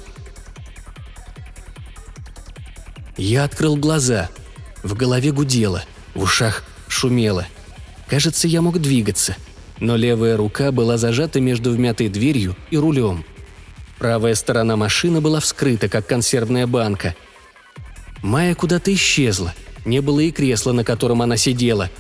Я 3.17 3.45
открыл 3.45 3.77
глаза. 3.77 4.29
В 4.83 4.95
голове 4.95 5.31
гудело, 5.33 5.85
в 6.15 6.23
ушах 6.23 6.65
шумело. 6.89 7.47
Кажется, 8.09 8.49
я 8.49 8.61
мог 8.61 8.81
двигаться. 8.81 9.37
но 9.81 9.97
левая 9.97 10.37
рука 10.37 10.71
была 10.71 10.97
зажата 10.97 11.41
между 11.41 11.73
вмятой 11.73 12.09
дверью 12.09 12.55
и 12.71 12.77
рулем. 12.77 13.25
Правая 13.99 14.35
сторона 14.37 14.77
машины 14.77 15.21
была 15.21 15.41
вскрыта, 15.41 15.89
как 15.89 16.07
консервная 16.07 16.67
банка. 16.69 17.17
Майя 18.23 18.55
куда-то 18.55 18.93
исчезла. 18.95 19.53
Не 19.85 20.01
было 20.01 20.21
и 20.21 20.31
кресла, 20.31 20.73
на 20.73 20.85
котором 20.85 21.23
она 21.23 21.37
сидела. 21.37 21.91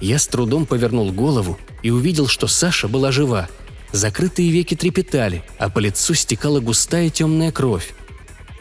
Я 0.00 0.18
с 0.18 0.26
трудом 0.26 0.66
повернул 0.66 1.12
голову 1.12 1.58
и 1.82 1.90
увидел, 1.90 2.28
что 2.28 2.46
Саша 2.46 2.88
была 2.88 3.10
жива. 3.10 3.48
Закрытые 3.92 4.50
веки 4.50 4.74
трепетали, 4.74 5.42
а 5.58 5.68
по 5.68 5.80
лицу 5.80 6.14
стекала 6.14 6.60
густая 6.60 7.10
темная 7.10 7.52
кровь. 7.52 7.94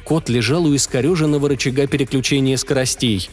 Кот 0.03 0.27
лежал 0.29 0.65
у 0.65 0.75
искореженного 0.75 1.49
рычага 1.49 1.87
переключения 1.87 2.57
скоростей. 2.57 3.29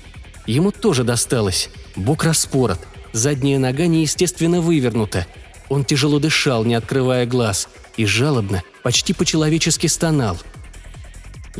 Ему 0.46 0.70
тоже 0.70 1.04
досталось. 1.04 1.70
Бок 1.96 2.24
распорот, 2.24 2.78
задняя 3.12 3.58
нога 3.58 3.86
неестественно 3.86 4.60
вывернута. 4.60 5.26
Он 5.68 5.84
тяжело 5.84 6.18
дышал, 6.18 6.64
не 6.64 6.74
открывая 6.74 7.26
глаз, 7.26 7.68
и 7.96 8.04
жалобно, 8.04 8.62
почти 8.82 9.12
по-человечески 9.12 9.86
стонал. 9.86 10.38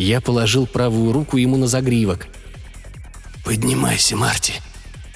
Я 0.00 0.22
положил 0.22 0.66
правую 0.66 1.12
руку 1.12 1.36
ему 1.36 1.58
на 1.58 1.66
загривок. 1.66 2.28
«Поднимайся, 3.44 4.16
Марти!» 4.16 4.54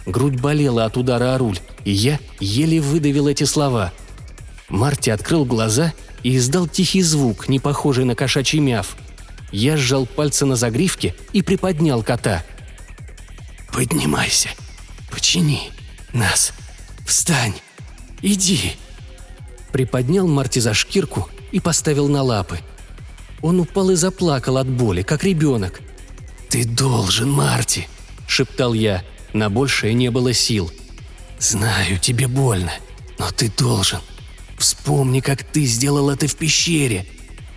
Грудь 0.04 0.38
болела 0.38 0.84
от 0.84 0.98
удара 0.98 1.34
о 1.34 1.38
руль, 1.38 1.58
и 1.86 1.90
я 1.90 2.20
еле 2.38 2.82
выдавил 2.82 3.26
эти 3.26 3.44
слова. 3.44 3.94
Марти 4.68 5.08
открыл 5.08 5.46
глаза 5.46 5.94
и 6.22 6.36
издал 6.36 6.68
тихий 6.68 7.00
звук, 7.00 7.48
не 7.48 7.60
похожий 7.60 8.04
на 8.04 8.14
кошачий 8.14 8.58
мяв. 8.58 8.98
Я 9.52 9.78
сжал 9.78 10.04
пальцы 10.04 10.44
на 10.44 10.54
загривке 10.54 11.14
и 11.32 11.40
приподнял 11.40 12.02
кота. 12.02 12.44
«Поднимайся, 13.72 14.50
почини 15.10 15.70
нас, 16.12 16.52
встань, 17.06 17.54
иди!» 18.20 18.72
Приподнял 19.72 20.28
Марти 20.28 20.58
за 20.58 20.74
шкирку 20.74 21.30
и 21.52 21.58
поставил 21.58 22.06
на 22.10 22.22
лапы. 22.22 22.60
Он 23.44 23.60
упал 23.60 23.90
и 23.90 23.94
заплакал 23.94 24.56
от 24.56 24.66
боли, 24.66 25.02
как 25.02 25.22
ребенок. 25.22 25.82
«Ты 26.48 26.64
должен, 26.64 27.30
Марти!»– 27.30 27.86
шептал 28.26 28.72
я. 28.72 29.04
На 29.34 29.50
большее 29.50 29.92
не 29.92 30.10
было 30.10 30.32
сил. 30.32 30.72
«Знаю, 31.38 31.98
тебе 31.98 32.26
больно, 32.26 32.72
но 33.18 33.30
ты 33.30 33.52
должен. 33.54 34.00
Вспомни, 34.56 35.20
как 35.20 35.42
ты 35.42 35.66
сделал 35.66 36.08
это 36.08 36.26
в 36.26 36.36
пещере!» 36.36 37.04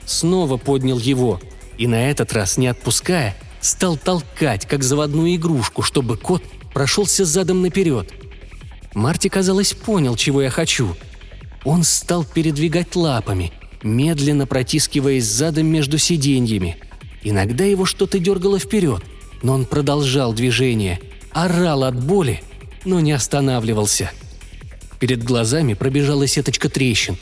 Снова 0.05 0.57
поднял 0.57 0.99
его 0.99 1.39
и 1.77 1.87
на 1.87 2.09
этот 2.11 2.33
раз, 2.33 2.57
не 2.57 2.67
отпуская, 2.67 3.37
стал 3.61 3.95
толкать, 3.95 4.67
как 4.67 4.83
заводную 4.83 5.35
игрушку, 5.37 5.83
чтобы 5.83 6.17
кот 6.17 6.43
прошелся 6.73 7.23
задом 7.23 7.61
наперед. 7.61 8.11
Марти, 8.93 9.29
казалось, 9.29 9.73
понял, 9.73 10.17
чего 10.17 10.41
я 10.41 10.49
хочу– 10.49 10.97
он 11.67 11.83
стал 11.83 12.23
передвигать 12.23 12.95
лапами, 12.95 13.51
медленно 13.83 14.47
протискиваясь 14.47 15.25
задом 15.25 15.67
между 15.67 15.97
сиденьями. 15.97 16.77
Иногда 17.23 17.63
его 17.63 17.85
что-то 17.85 18.19
дергало 18.19 18.59
вперед, 18.59 19.03
но 19.41 19.53
он 19.53 19.65
продолжал 19.65 20.33
движение, 20.33 20.99
орал 21.31 21.83
от 21.83 22.01
боли, 22.03 22.41
но 22.85 22.99
не 22.99 23.11
останавливался. 23.11 24.11
Перед 24.99 25.23
глазами 25.23 25.73
пробежала 25.73 26.25
сеточка 26.27 26.69
трещин. 26.69 27.17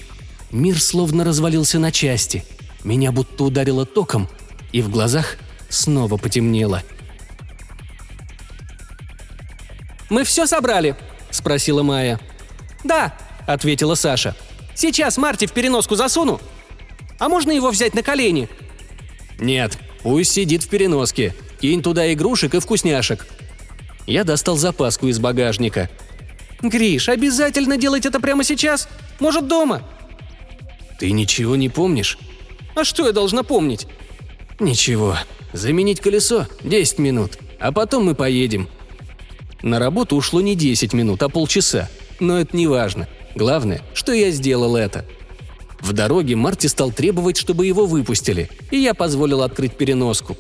Мир 0.51 0.79
словно 0.81 1.23
развалился 1.23 1.79
на 1.79 1.91
части. 1.91 2.45
Меня 2.83 3.11
будто 3.11 3.43
ударило 3.43 3.85
током, 3.85 4.29
и 4.71 4.81
в 4.81 4.89
глазах 4.89 5.37
снова 5.69 6.17
потемнело. 6.17 6.83
«Мы 10.09 10.23
все 10.23 10.45
собрали?»– 10.45 10.95
спросила 11.31 11.83
Майя. 11.83 12.19
«Да»,– 12.83 13.17
ответила 13.47 13.95
Саша. 13.95 14.35
«Сейчас 14.75 15.17
Марти 15.17 15.47
в 15.47 15.53
переноску 15.53 15.95
засуну. 15.95 16.39
А 17.17 17.29
можно 17.29 17.51
его 17.51 17.71
взять 17.71 17.95
на 17.95 18.03
колени?» 18.03 18.49
«Нет, 19.39 19.77
пусть 20.03 20.31
сидит 20.31 20.63
в 20.63 20.69
переноске. 20.69 21.33
Кинь 21.59 21.81
туда 21.81 22.11
игрушек 22.13 22.53
и 22.53 22.59
вкусняшек». 22.59 23.25
Я 24.05 24.23
достал 24.23 24.57
запаску 24.57 25.07
из 25.07 25.17
багажника. 25.19 25.89
«Гриш, 26.61 27.09
обязательно 27.09 27.77
делать 27.77 28.05
это 28.05 28.19
прямо 28.19 28.43
сейчас? 28.43 28.87
Может, 29.19 29.47
дома?» 29.47 29.81
«Ты 30.99 31.11
ничего 31.11 31.55
не 31.55 31.69
помнишь?» 31.69 32.17
«А 32.75 32.83
что 32.83 33.05
я 33.07 33.11
должна 33.13 33.43
помнить?» 33.43 33.87
«Ничего. 34.59 35.17
Заменить 35.53 35.99
колесо– 36.01 36.47
10 36.63 36.99
минут, 36.99 37.37
а 37.59 37.71
потом 37.71 38.05
мы 38.05 38.15
поедем». 38.15 38.69
На 39.61 39.79
работу 39.79 40.15
ушло 40.15 40.41
не 40.41 40.55
10 40.55 40.93
минут, 40.93 41.23
а 41.23 41.29
полчаса. 41.29 41.89
Но 42.19 42.39
это 42.39 42.55
не 42.55 42.67
важно. 42.67 43.07
Главное, 43.35 43.81
что 43.93 44.13
я 44.13 44.31
сделал 44.31 44.75
это. 44.75 45.05
В 45.81 45.93
дороге 45.93 46.35
Марти 46.35 46.67
стал 46.67 46.91
требовать, 46.91 47.37
чтобы 47.37 47.65
его 47.65 47.85
выпустили, 47.85 48.49
и 48.71 48.77
я 48.77 48.93
позволил 48.93 49.43
открыть 49.43 49.77
переноску. 49.77 50.37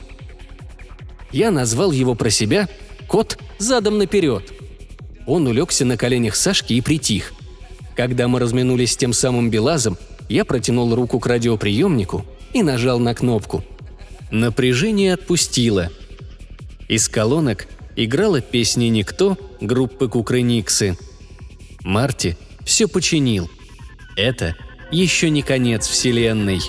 Я 1.31 1.51
назвал 1.51 1.91
его 1.91 2.15
про 2.15 2.29
себя 2.29 2.69
«Кот 3.07 3.37
задом 3.59 3.97
наперед». 3.97 4.53
Он 5.27 5.47
улегся 5.47 5.85
на 5.85 5.97
коленях 5.97 6.35
Сашки 6.35 6.73
и 6.73 6.81
притих. 6.81 7.33
Когда 7.95 8.27
мы 8.27 8.39
разминулись 8.39 8.93
с 8.93 8.97
тем 8.97 9.13
самым 9.13 9.49
Белазом, 9.49 9.97
я 10.29 10.45
протянул 10.45 10.93
руку 10.95 11.19
к 11.19 11.27
радиоприемнику 11.27 12.25
и 12.53 12.63
нажал 12.63 12.99
на 12.99 13.13
кнопку. 13.13 13.63
Напряжение 14.31 15.13
отпустило. 15.13 15.91
Из 16.87 17.09
колонок 17.09 17.67
играла 17.95 18.41
песня 18.41 18.89
«Никто» 18.89 19.37
группы 19.61 20.07
Кукрыниксы. 20.07 20.97
Марти 21.81 22.37
все 22.65 22.87
починил. 22.87 23.49
Это 24.15 24.55
еще 24.91 25.29
не 25.29 25.41
конец 25.41 25.87
Вселенной. 25.87 26.59